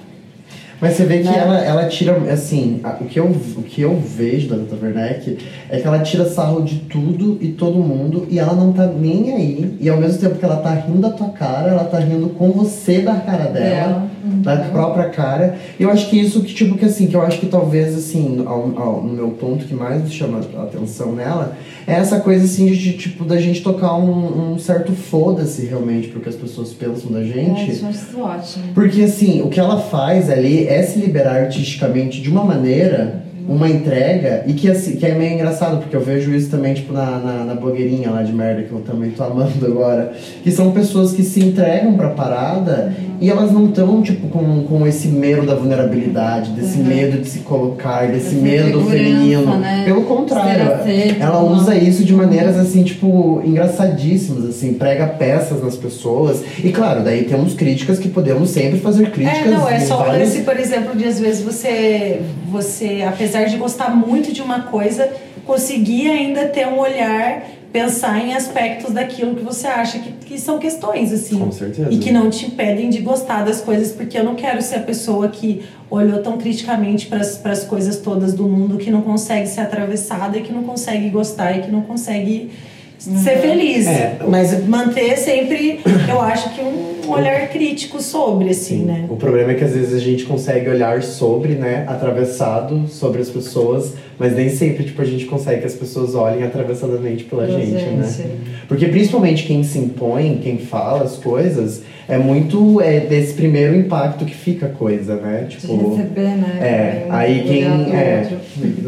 [0.80, 1.36] Mas você vê que Né?
[1.38, 5.36] ela, ela tira, assim, a- o que, eu, o que eu vejo da Tata Werneck
[5.68, 9.32] é que ela tira sarro de tudo e todo mundo e ela não tá nem
[9.32, 9.76] aí.
[9.80, 12.52] E ao mesmo tempo que ela tá rindo da tua cara, ela tá rindo com
[12.52, 13.52] você da cara dela,
[13.88, 14.42] Dela, uhum.
[14.42, 15.56] da própria cara.
[15.78, 18.42] E eu acho que isso que, tipo, que assim, que eu acho que talvez, assim,
[18.46, 21.56] ao, ao- no meu ponto que mais me chama a atenção nela,
[21.86, 26.20] é essa coisa, assim, de, tipo, da gente tocar um, um certo foda-se realmente pro
[26.20, 27.70] que as pessoas pensam da É, gente.
[27.84, 28.64] acho isso ótimo.
[28.74, 33.66] Porque assim, o que ela faz ali é se liberar artisticamente de uma maneira, uma
[33.70, 37.18] entrega, e que, assim, que é meio engraçado, porque eu vejo isso também, tipo, na,
[37.18, 40.12] na, na blogueirinha lá de merda, que eu também tô amando agora.
[40.42, 44.86] Que são pessoas que se entregam pra parada e elas não estão, tipo, com, com
[44.86, 49.56] esse medo da vulnerabilidade, desse medo de se colocar, desse Essa medo feminino.
[49.58, 49.82] né?
[49.84, 51.52] Pelo contrário, aceito, ela não.
[51.52, 56.42] usa isso de maneiras assim, tipo, engraçadíssimas, assim, prega peças nas pessoas.
[56.62, 59.46] E claro, daí temos críticas que podemos sempre fazer críticas.
[59.46, 63.44] É, não, é só o vários- lance, por exemplo, de às vezes você, você, apesar
[63.44, 65.08] de gostar muito de uma coisa,
[65.46, 67.42] conseguir ainda ter um olhar,
[67.72, 71.38] pensar em aspectos daquilo que você acha que, que são questões, assim.
[71.38, 71.92] Com certeza.
[71.92, 74.82] E que não te impedem de gostar das coisas, porque eu não quero ser a
[74.82, 79.60] pessoa que olhou tão criticamente para as coisas todas do mundo que não consegue ser
[79.60, 82.50] atravessada e que não consegue gostar e que não consegue
[82.98, 83.86] ser feliz.
[83.86, 84.18] É.
[84.28, 89.06] Mas manter sempre, eu acho que um olhar crítico sobre, assim, né?
[89.08, 93.30] O problema é que às vezes a gente consegue olhar sobre, né, atravessado sobre as
[93.30, 97.72] pessoas, mas nem sempre, tipo, a gente consegue que as pessoas olhem atravessadamente pela gente,
[97.72, 98.06] né?
[98.06, 98.28] gente.
[98.66, 104.24] Porque principalmente quem se impõe, quem fala as coisas, é muito é, desse primeiro impacto
[104.24, 105.46] que fica a coisa, né?
[105.48, 106.58] De Tipo, receber, né?
[106.60, 107.64] É, Um aí quem.
[107.94, 108.28] É,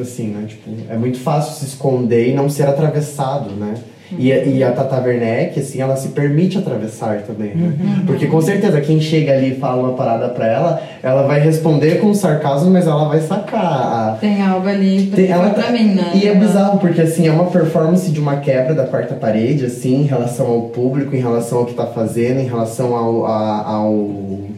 [0.00, 0.46] assim, né?
[0.48, 3.74] Tipo, é muito fácil se esconder e não ser atravessado, né?
[4.18, 7.72] E, a- e a Tata Werneck, assim, ela se permite atravessar também, né?
[8.06, 12.00] Porque com certeza quem chega ali e fala uma parada pra ela, ela vai responder
[12.00, 15.94] com sarcasmo, mas ela vai sacar Tem algo ali pra, tem- ela pra tá- mim,
[15.94, 16.10] né?
[16.14, 20.00] E é bizarro, porque assim, é uma performance de uma quebra da quarta parede, assim,
[20.02, 24.10] em relação ao público, em relação ao que tá fazendo, em relação ao, a- ao,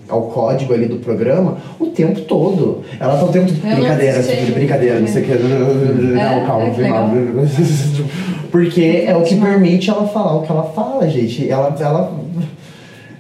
[0.09, 2.83] ao código ali do programa, o tempo todo.
[2.99, 3.75] Ela tá o tempo todo.
[3.75, 5.33] Brincadeira, tipo, brincadeira, não sei o que.
[5.35, 7.11] Não, calma, é mal.
[8.51, 11.49] Porque é o que permite ela falar o que ela fala, gente.
[11.49, 11.75] Ela.
[11.81, 12.23] ela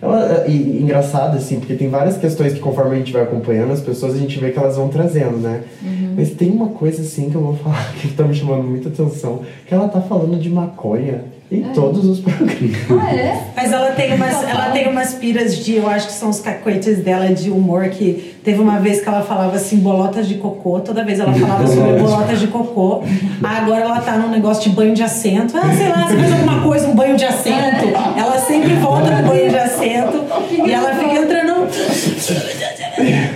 [0.01, 3.81] ela, e, engraçado, assim, porque tem várias questões que conforme a gente vai acompanhando as
[3.81, 5.63] pessoas, a gente vê que elas vão trazendo, né?
[6.17, 9.43] Mas tem uma coisa assim que eu vou falar que tá me chamando muita atenção,
[9.65, 11.23] que ela tá falando de maconha
[11.53, 12.53] em todos os programas.
[13.03, 13.43] Ah, é?
[13.57, 16.99] Mas ela tem umas, ela tem umas piras de, eu acho que são os cacoetes
[16.99, 21.05] dela de humor que teve uma vez que ela falava assim, bolotas de cocô, toda
[21.05, 23.03] vez ela falava sobre bolotas de cocô.
[23.43, 25.57] Agora ela tá num negócio de banho de assento.
[25.57, 27.89] Ah, sei lá, você faz alguma coisa, um banho de assento.
[28.17, 31.69] Ela sempre volta no banho de assento e ela fica entrando.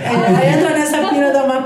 [0.03, 0.76] Ela entra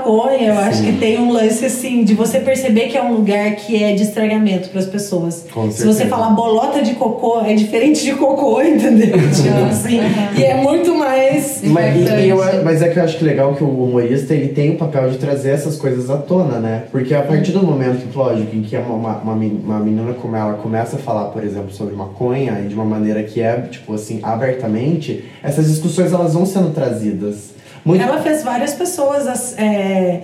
[0.06, 3.52] maconha, eu acho que tem um lance assim de você perceber que é um lugar
[3.56, 5.46] que é de estranhamento para as pessoas.
[5.52, 9.12] Com Se você falar bolota de cocô, é diferente de cocô, entendeu?
[9.30, 10.00] Tipo assim,
[10.36, 11.60] e é muito mais.
[11.64, 14.48] Mas, e- e eu- mas é que eu acho que legal que o humorista ele
[14.48, 16.84] tem o papel de trazer essas coisas à tona, né?
[16.90, 20.96] Porque a partir do momento, lógico, em que uma, uma, uma menina como ela começa
[20.96, 25.24] a falar, por exemplo, sobre maconha e de uma maneira que é, tipo assim, abertamente,
[25.42, 27.52] essas discussões elas vão sendo trazidas.
[27.84, 28.02] Muito...
[28.02, 30.20] Ela fez várias pessoas as- é,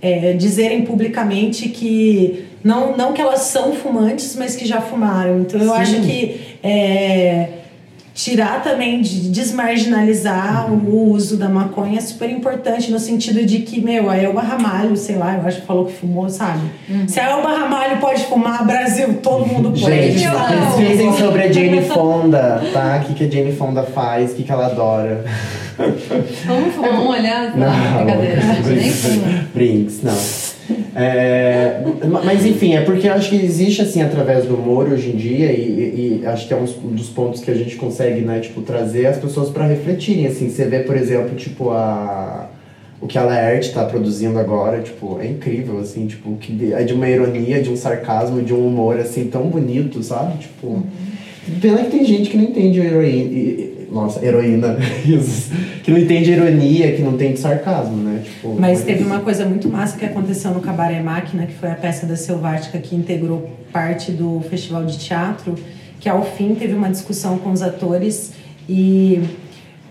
[0.00, 2.46] é, dizerem publicamente que.
[2.64, 5.40] Não, não que elas são fumantes, mas que já fumaram.
[5.40, 5.76] Então eu Sim.
[5.80, 6.40] acho que.
[6.62, 7.48] é,
[8.14, 13.80] tirar também, de desmarginalizar o uso da maconha é super importante no sentido de que,
[13.80, 16.60] meu, a Elba Ramalho, sei lá, eu acho que falou que fumou, sabe?
[17.06, 19.80] Se a Elba Ramalho pode fumar, Brasil, todo mundo pode.
[19.80, 20.56] Gente, sabe?
[20.56, 23.02] pesquisem sobre a Jane Fonda, tá?
[23.02, 25.24] O que, que a Jane Fonda faz, o que, que ela adora.
[26.46, 27.56] Vamos, vamos olhar?
[27.56, 28.42] Não, brincadeira.
[28.74, 29.46] Nem fuma.
[29.54, 30.41] Brinks, não.
[30.94, 35.10] É, ma- mas enfim, é porque eu acho que existe assim através do humor hoje
[35.10, 36.64] em dia e, e- acho que é um
[36.94, 40.64] dos pontos que a gente consegue, né, tipo, trazer as pessoas para refletirem, assim, você
[40.64, 42.48] vê, por exemplo, tipo a
[43.00, 46.94] o que a Laerte tá produzindo agora, tipo, é incrível, assim, tipo, que é de
[46.94, 50.38] uma ironia, de um sarcasmo, de um humor, assim, tão bonito, sabe?
[50.38, 50.84] Tipo,
[51.60, 54.76] pena que tem gente que não entende heroína, nossa, heroína,
[55.84, 58.22] que não entende ironia, que não entende sarcasmo, né?
[58.24, 61.74] Tipo, Mas teve uma coisa muito massa que aconteceu no Cabaré Máquina, que foi a
[61.74, 65.54] peça da Selvática que integrou parte do festival de teatro,
[66.00, 68.32] que ao fim teve uma discussão com os atores
[68.68, 69.22] e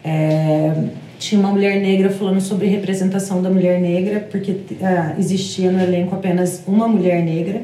[0.03, 0.73] é,
[1.19, 6.15] tinha uma mulher negra falando sobre representação da mulher negra, porque ah, existia no elenco
[6.15, 7.61] apenas uma mulher negra.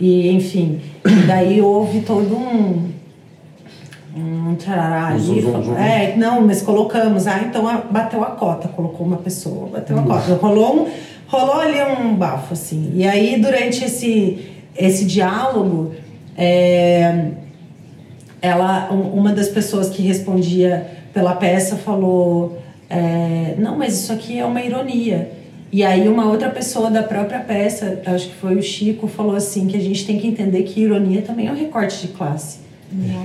[0.00, 0.80] E, enfim,
[1.26, 2.89] daí houve todo um,
[4.16, 5.40] um trará ali.
[5.78, 7.26] É, não, mas colocamos.
[7.26, 10.34] Ah, então bateu a cota, colocou uma pessoa, bateu a cota.
[10.34, 10.88] Rolou, um,
[11.28, 12.92] rolou ali um bafo, assim.
[12.94, 14.46] E aí, durante esse,
[14.76, 15.92] esse diálogo,
[16.36, 17.28] é,
[18.42, 22.58] ela, um- uma das pessoas que respondia pela peça falou:
[22.88, 25.32] é, Não, mas isso aqui é uma ironia.
[25.72, 29.66] E aí, uma outra pessoa da própria peça, acho que foi o Chico, falou assim:
[29.68, 32.58] que a gente tem que entender que ironia também é um recorte de classe.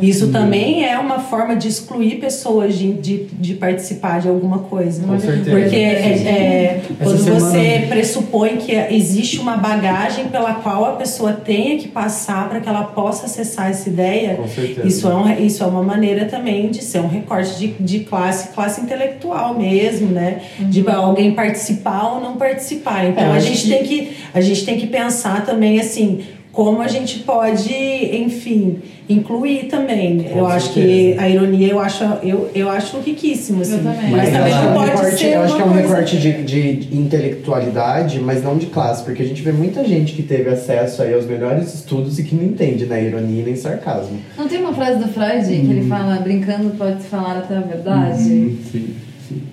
[0.02, 5.04] Isso também é uma forma de excluir pessoas de, de, de participar de alguma coisa.
[5.06, 5.50] Com certeza.
[5.50, 5.80] Porque é,
[6.28, 11.88] é, quando semana- você pressupõe que existe uma bagagem pela qual a pessoa tenha que
[11.88, 14.40] passar para que ela possa acessar essa ideia,
[14.84, 18.50] isso é, um, isso é uma maneira também de ser um recorte de, de classe,
[18.54, 20.42] classe intelectual mesmo, né?
[20.60, 23.06] De alguém participar ou não participar.
[23.08, 26.22] Então É, a gente que- tem que a gente tem que pensar também assim
[26.56, 28.80] como a gente pode, enfim,
[29.10, 30.24] incluir também.
[30.24, 31.22] Com eu acho que certeza.
[31.22, 33.74] a ironia eu acho eu, eu acho riquíssimo assim.
[33.74, 34.10] Eu também.
[34.10, 35.62] Mas Mas também eu acho que é não um pode recorte, ser eu acho que
[35.62, 39.84] é um recorte de, de intelectualidade, mas não de classe, porque a gente vê muita
[39.84, 43.56] gente que teve acesso aí aos melhores estudos e que não entende, né, ironia nem
[43.58, 44.18] sarcasmo.
[44.38, 47.62] Não tem uma frase do Freud que ele fala, brincando pode se falar até a
[47.62, 48.18] verdade?
[48.18, 48.96] Sim, sim.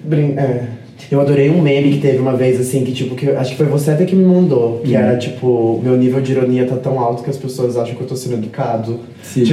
[0.04, 0.81] Brin é.
[1.10, 3.56] Eu adorei um meme que teve uma vez, assim, que tipo, que eu- acho que
[3.56, 6.98] foi você até que me mandou, que era tipo, meu nível de ironia tá tão
[6.98, 9.00] alto que as pessoas acham que eu tô sendo educado.
[9.22, 9.44] Sim.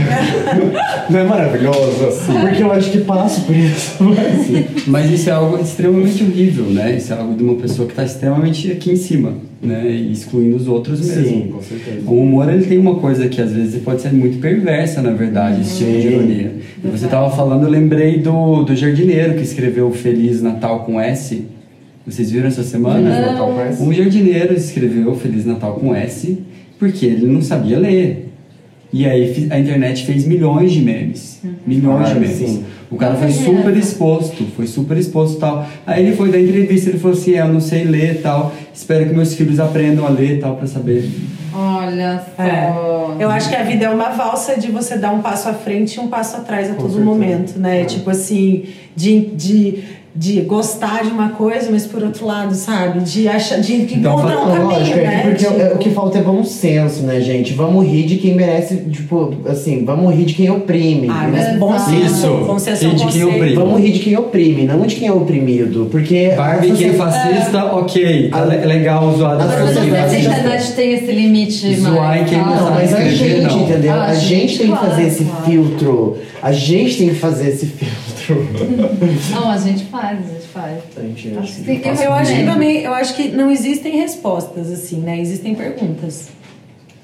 [1.09, 2.07] Não é maravilhoso?
[2.41, 3.97] Porque eu acho que passo por isso.
[4.03, 4.87] Mas...
[4.87, 6.95] Mas isso é algo extremamente horrível, né?
[6.95, 9.89] Isso é algo de uma pessoa que está extremamente aqui em cima, né?
[10.11, 11.23] Excluindo os outros mesmo.
[11.25, 12.01] Sim, com certeza.
[12.07, 15.61] O humor ele tem uma coisa que às vezes pode ser muito perversa, na verdade,
[15.61, 16.51] esse tipo de ironia.
[16.83, 21.43] E você estava falando, eu lembrei do, do jardineiro que escreveu Feliz Natal com S.
[22.05, 23.11] Vocês viram essa semana?
[23.11, 23.83] Feliz Natal com S.
[23.83, 26.37] Um jardineiro escreveu Feliz Natal com S
[26.79, 28.27] porque ele não sabia ler.
[28.91, 31.41] E aí a internet fez milhões de memes.
[31.67, 32.37] Milhões Ah, de memes.
[32.37, 32.63] sim.
[32.91, 35.65] O cara foi super exposto, foi super exposto e tal.
[35.85, 38.51] Aí ele foi dar entrevista, ele falou assim, é, eu não sei ler e tal,
[38.73, 41.07] espero que meus filhos aprendam a ler e tal, pra saber.
[41.53, 42.43] Olha só.
[42.43, 42.73] É.
[43.19, 45.95] Eu acho que a vida é uma valsa de você dar um passo à frente
[45.95, 47.05] e um passo atrás a Com todo certeza.
[47.05, 47.81] momento, né?
[47.81, 47.85] É.
[47.85, 48.65] Tipo assim,
[48.99, 49.83] de, de,
[50.13, 52.99] de gostar de uma coisa, mas por outro lado, sabe?
[52.99, 55.17] De, achar, de Então, encontrar um Não, caminho, lógico, é né?
[55.21, 57.53] que porque Tipo, o- o que falta é bom senso, né, gente?
[57.53, 61.07] Vamos rir de quem merece, tipo, assim, vamos rir de quem oprime.
[61.09, 61.59] Ah, mas Exato.
[61.59, 62.05] bom senso.
[62.05, 62.27] Isso.
[62.45, 63.55] Bom senso são E de quem oprime.
[63.55, 65.87] Vamos rir de quem oprime, não de quem é oprimido.
[65.89, 66.33] Porque.
[66.35, 68.29] Barbie, quem é fascista, ok.
[68.29, 72.37] Tá le- legal zoar das Mas pessoas a sociedade- internet tem esse limite Zoar quem
[72.39, 72.55] não?
[72.55, 73.59] Não, mas a gente, não.
[73.61, 73.93] entendeu?
[73.93, 75.45] Ah, a gente gente, tem que claro, fazer esse claro.
[75.45, 76.17] filtro.
[76.41, 78.18] A gente tem que fazer esse filtro.
[79.31, 80.77] Não, a gente faz, a gente faz.
[80.97, 83.97] A gente- Acho que tem- Eu, eu acho que também, eu acho que não existem
[83.99, 85.19] respostas, assim, né?
[85.19, 86.29] Existem perguntas.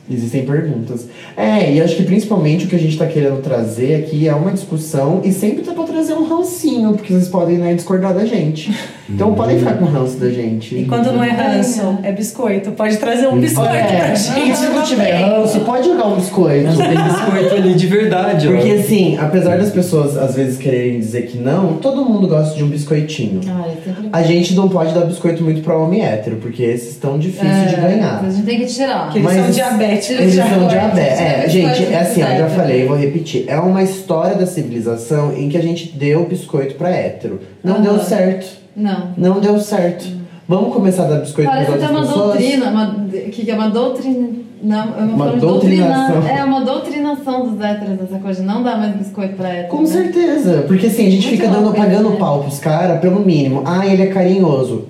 [0.09, 1.07] Existem perguntas.
[1.35, 4.51] É, e acho que principalmente o que a gente tá querendo trazer aqui é uma
[4.51, 8.71] discussão e sempre tá pra trazer um rancinho, porque vocês podem né, discordar da gente.
[9.07, 10.75] Então podem ficar com ranço da gente.
[10.75, 12.71] E quando não é ranço, é biscoito.
[12.71, 14.57] Pode trazer um biscoito É, pra e gente.
[14.57, 16.75] se não tiver ranço, pode jogar um biscoito.
[16.75, 18.51] Tem biscoito ali de verdade, ó.
[18.51, 22.63] Porque assim, apesar das pessoas às vezes quererem dizer que não, todo mundo gosta de
[22.63, 23.41] um biscoitinho.
[23.45, 24.09] Eu sempre...
[24.11, 27.75] A gente não pode dar biscoito muito pra homem hétero, porque esses estão difíceis de
[27.75, 28.23] É, ganhar.
[28.25, 29.11] A gente tem que tirar.
[29.11, 30.19] Que eles Mas são diabéticos.
[30.19, 33.45] Eles Já são já É, gente, é assim, ó, eu já falei, vou repetir.
[33.47, 37.39] É uma história da civilização em que a gente deu biscoito pra hétero.
[37.63, 37.81] Não Aham.
[37.83, 38.64] deu certo.
[38.75, 39.09] Não.
[39.17, 40.05] Não deu certo.
[40.47, 42.25] Vamos começar a dar biscoito Parece para até uma pessoas?
[42.27, 42.95] doutrina, uma,
[43.31, 44.29] que é uma doutrina.
[44.61, 46.11] Não, é uma, Uma doutrinação.
[46.13, 49.67] doutrinar- É uma doutrinação dos héteros, essa coisa de não dar mais biscoito pra hétero.
[49.69, 49.85] Com né?
[49.87, 50.63] certeza.
[50.67, 52.15] Porque assim, a gente Muito fica dando, pagando né?
[52.17, 53.63] pau pros caras pelo mínimo.
[53.65, 54.85] Ah, ele é carinhoso.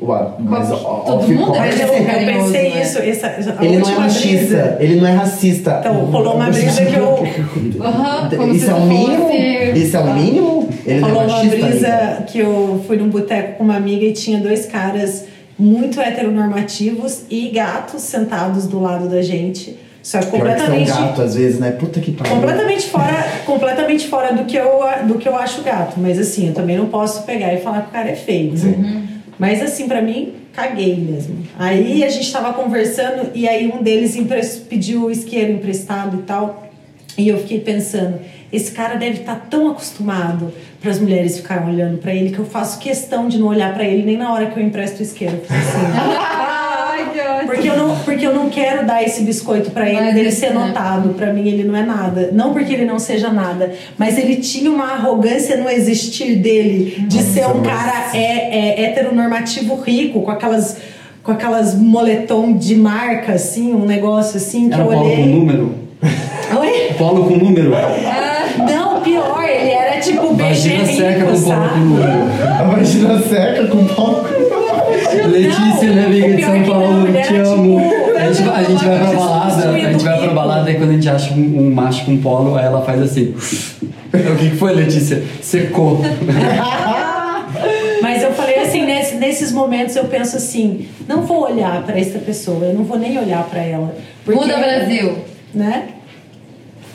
[0.00, 2.82] Ué, mas ó, Todo mundo é Mas eu, eu carinhoso, pensei né?
[2.82, 2.98] isso.
[2.98, 5.76] Essa, Ele não é machista, brisa- ele não é racista.
[5.80, 9.28] Então, rolou uma brisa que eu- Aham, como Isso é o mínimo?
[9.74, 10.65] Isso é o mínimo?
[10.86, 12.22] Ele é Falou uma machista brisa ainda.
[12.22, 15.24] que eu fui num boteco com uma amiga e tinha dois caras
[15.58, 19.78] muito heteronormativos e gatos sentados do lado da gente.
[20.02, 20.88] Só que Pior que são completamente.
[20.88, 21.72] gato às vezes, né?
[21.72, 22.32] Puta que pariu.
[22.34, 24.70] Completamente fora, completamente fora do, que eu,
[25.08, 25.98] do que eu acho gato.
[25.98, 28.52] Mas assim, eu também não posso pegar e falar que o cara é feio.
[28.54, 29.02] né?
[29.38, 31.38] Mas assim, pra mim, caguei mesmo.
[31.58, 34.16] Aí a gente tava conversando e aí um deles
[34.68, 36.65] pediu o isqueiro emprestado e tal.
[37.18, 38.18] E eu fiquei pensando,
[38.52, 42.44] esse cara deve estar tão acostumado para as mulheres ficarem olhando pra ele que eu
[42.44, 45.40] faço questão de não olhar pra ele nem na hora que eu empresto o isqueiro.
[45.48, 46.36] Assim.
[47.46, 50.52] Porque eu não, porque eu não quero dar esse biscoito pra ele, Mas dele ser
[50.52, 50.66] né?
[50.66, 51.10] notado.
[51.14, 52.30] Pra mim ele não é nada.
[52.32, 57.22] Não porque ele não seja nada, mas ele tinha uma arrogância no existir dele de
[57.22, 60.76] ser um cara é, é, heteronormativo rico, com aquelas
[61.22, 65.26] com aquelas moletom de marca assim, um negócio assim que Era eu olhei.
[65.26, 65.85] número.
[66.96, 67.70] Paulo com número.
[68.70, 72.12] Não, pior, ele era tipo Vagina BG seca rico, com Paulo com número.
[72.58, 74.24] A vagina seca com pau.
[75.28, 77.80] Letícia, minha amiga de São Paulo, não, te amo.
[77.80, 80.90] tipo- A gente, a gente vai pra balada, a gente vai pra balada e quando
[80.90, 83.34] a gente acha um, um macho com polo, aí ela faz assim.
[83.36, 85.22] O que que foi, Letícia?
[85.42, 86.00] Secou.
[88.02, 92.18] Mas eu falei assim, nesse- nesses momentos eu penso assim, não vou olhar pra essa
[92.18, 93.94] pessoa, eu não vou nem olhar pra ela.
[94.24, 95.18] porque- Muda Brasil.
[95.54, 95.84] Né?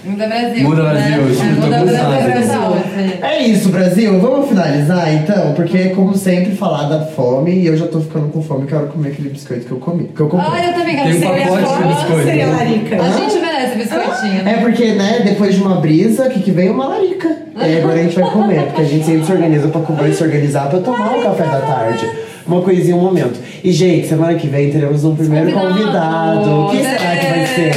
[0.04, 0.64] Muda Brasil.
[0.68, 1.32] Muda Brasil, né?
[1.32, 1.80] isso É, eu tô Muda.
[1.80, 3.20] Brasil.
[3.22, 4.20] É isso, Brasil.
[4.20, 5.54] Vamos finalizar então?
[5.54, 9.10] Porque, como sempre, falar da fome e eu já tô ficando com fome, quero comer
[9.10, 10.06] aquele biscoito que eu comi.
[10.16, 10.50] Que eu comprei.
[10.52, 12.24] Ah, eu também quero Tem um pacote de biscoito.
[12.24, 13.02] seria larica.
[13.02, 14.44] A gente merece biscoitinho.
[14.44, 14.54] né?
[14.54, 16.70] É porque, né, depois de uma brisa, o que, que vem?
[16.70, 17.30] Uma larica.
[17.56, 20.24] E agora a gente vai comer, porque a gente sempre se organiza pra comer, se
[20.24, 22.10] organizar pra tomar um café da tarde.
[22.52, 23.40] Uma coisinha, um momento.
[23.64, 26.40] E, gente, semana que vem teremos um primeiro Convidado.
[26.50, 26.72] convidado.
[26.72, 27.72] Quem será que vai ser?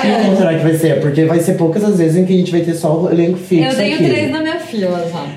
[0.00, 1.00] Quem será que vai ser?
[1.00, 3.38] Porque vai ser poucas as vezes em que a gente vai ter só o elenco
[3.38, 4.04] fixo Eu tenho aqui.
[4.04, 4.88] três na minha já.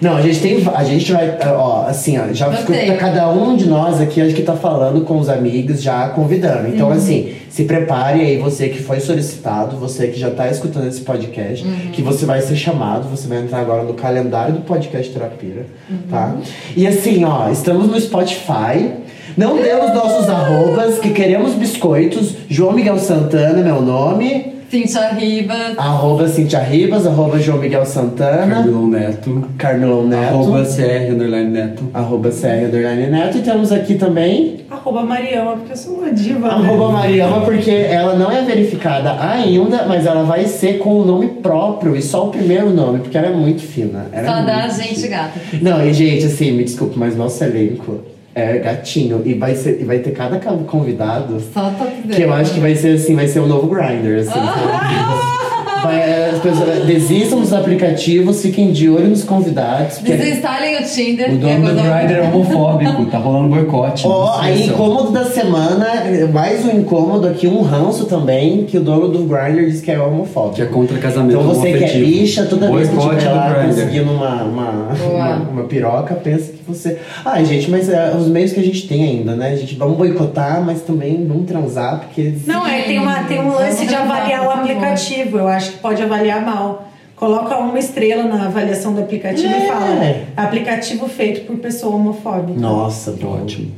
[0.01, 0.67] Não, a gente tem.
[0.73, 4.33] A gente vai, ó, assim, ó, já ficou pra cada um de nós aqui, acho
[4.33, 6.67] que tá falando com os amigos, já convidando.
[6.67, 11.01] Então, assim, se prepare aí, você que foi solicitado, você que já tá escutando esse
[11.01, 15.65] podcast, que você vai ser chamado, você vai entrar agora no calendário do podcast Terapia,
[16.09, 16.35] tá?
[16.75, 18.91] E assim, ó, estamos no Spotify.
[19.35, 22.33] Não demos nossos arrobas, que queremos biscoitos.
[22.49, 24.56] João Miguel Santana, meu nome.
[24.69, 25.77] Cintia Ribas.
[25.77, 28.47] Arroba Cintia Ribas, arroba João Miguel Santana.
[28.55, 29.47] Carmelão Neto.
[29.57, 30.33] Carmelão Neto.
[30.33, 31.83] Arroba CR underline Neto.
[31.93, 33.37] Arroba CR Underline Neto.
[33.37, 36.47] E temos aqui também Arroba Mariama, porque eu sou uma diva.
[36.49, 36.53] né?
[36.53, 41.27] arroba Mariama, porque ela não é verificada ainda, mas ela vai ser com o nome
[41.41, 44.07] próprio e só o primeiro nome, porque ela é muito fina.
[44.11, 45.07] Ela Só é dá muito gente fina.
[45.17, 45.39] gata.
[45.61, 47.99] Não, e gente, assim, me desculpe, mas nosso elenco
[48.37, 49.21] é gatinho.
[49.25, 52.75] E vai, ser, e vai ter cada convidado Só top que eu acho que vai
[52.75, 54.29] ser assim, vai ser o novo Grindr, assim.
[54.29, 55.37] sabe?
[55.83, 59.99] Vai, as pessoas desistam dos aplicativos, fiquem de olho nos convidados.
[59.99, 61.31] Desinstalem o Tinder.
[61.31, 64.07] O é dono do Grindr é homofóbico, tá rolando boicote.
[64.07, 65.87] Ó, sei aí incômodo da semana,
[66.33, 69.99] mais um incômodo aqui, um ranço também, que o dono do Grindr diz que é
[69.99, 70.55] homofóbico.
[70.55, 73.49] Que é contra casamento Então você que é bicha, toda vez que Boicote tiver lá
[73.53, 73.67] Grindr.
[73.67, 76.99] conseguindo uma, uma, uma, uma piroca, pensa que você.
[77.23, 79.49] Ai, gente, mas é, os meios que a gente tem ainda, né?
[79.51, 82.33] A gente vamos boicotar, mas também vamos transar, porque.
[82.45, 85.37] Não, é, tem, uma, tem um lance de avaliar o aplicativo.
[85.37, 86.87] Eu acho que pode avaliar mal.
[87.15, 89.63] coloca uma estrela na avaliação do aplicativo É.
[89.63, 90.15] e fala
[90.45, 92.59] aplicativo feito por pessoa homofóbica.
[92.59, 93.71] Nossa, ótimo.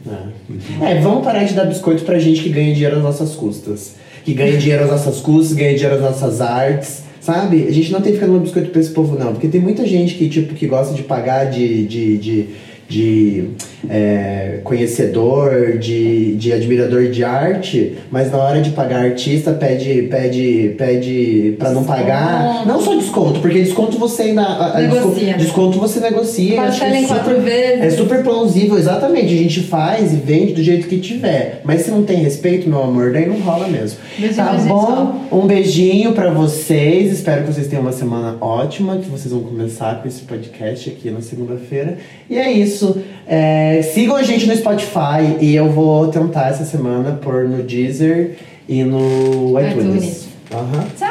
[0.81, 0.91] É.
[0.91, 3.95] É, vamos parar de dar biscoito pra gente que ganha dinheiro às nossas custas.
[4.25, 7.03] Que ganha dinheiro às nossas custas, ganha dinheiro às nossas artes.
[7.21, 7.65] Sabe?
[7.67, 9.33] A gente não tem que ficar dando biscoito pra esse povo, não.
[9.33, 11.85] Porque tem muita gente que, tipo, que gosta de pagar de.
[11.85, 12.49] de, de
[12.89, 13.49] de
[13.87, 20.73] é, conhecedor, de, de admirador de arte, mas na hora de pagar artista pede pede
[20.77, 22.65] pede para não pagar.
[22.65, 25.35] Não só desconto, porque desconto você ainda Negocia.
[25.37, 26.55] desconto, você negocia.
[26.57, 27.83] Parcela em quatro super- vezes.
[27.83, 29.33] É super plausível, exatamente.
[29.33, 31.61] A gente faz e vende do jeito que tiver.
[31.63, 33.99] Mas se não tem respeito, meu amor, daí não rola mesmo.
[34.17, 35.19] Beijinho, tá bom?
[35.31, 37.11] Um beijinho pra vocês.
[37.13, 41.11] Espero que vocês tenham uma semana ótima, que vocês vão começar com esse podcast aqui
[41.11, 41.97] na segunda-feira.
[42.29, 42.78] E é isso.
[43.27, 48.37] É, sigam a gente no Spotify e eu vou tentar essa semana pôr no Deezer
[48.67, 49.85] e no iTunes.
[49.85, 50.27] iTunes.
[50.51, 50.85] Aham.
[50.97, 51.09] Tchau!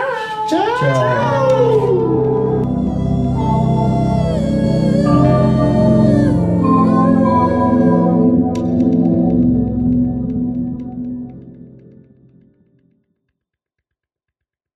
[0.49, 0.79] Tchau!
[0.79, 2.28] Tchau.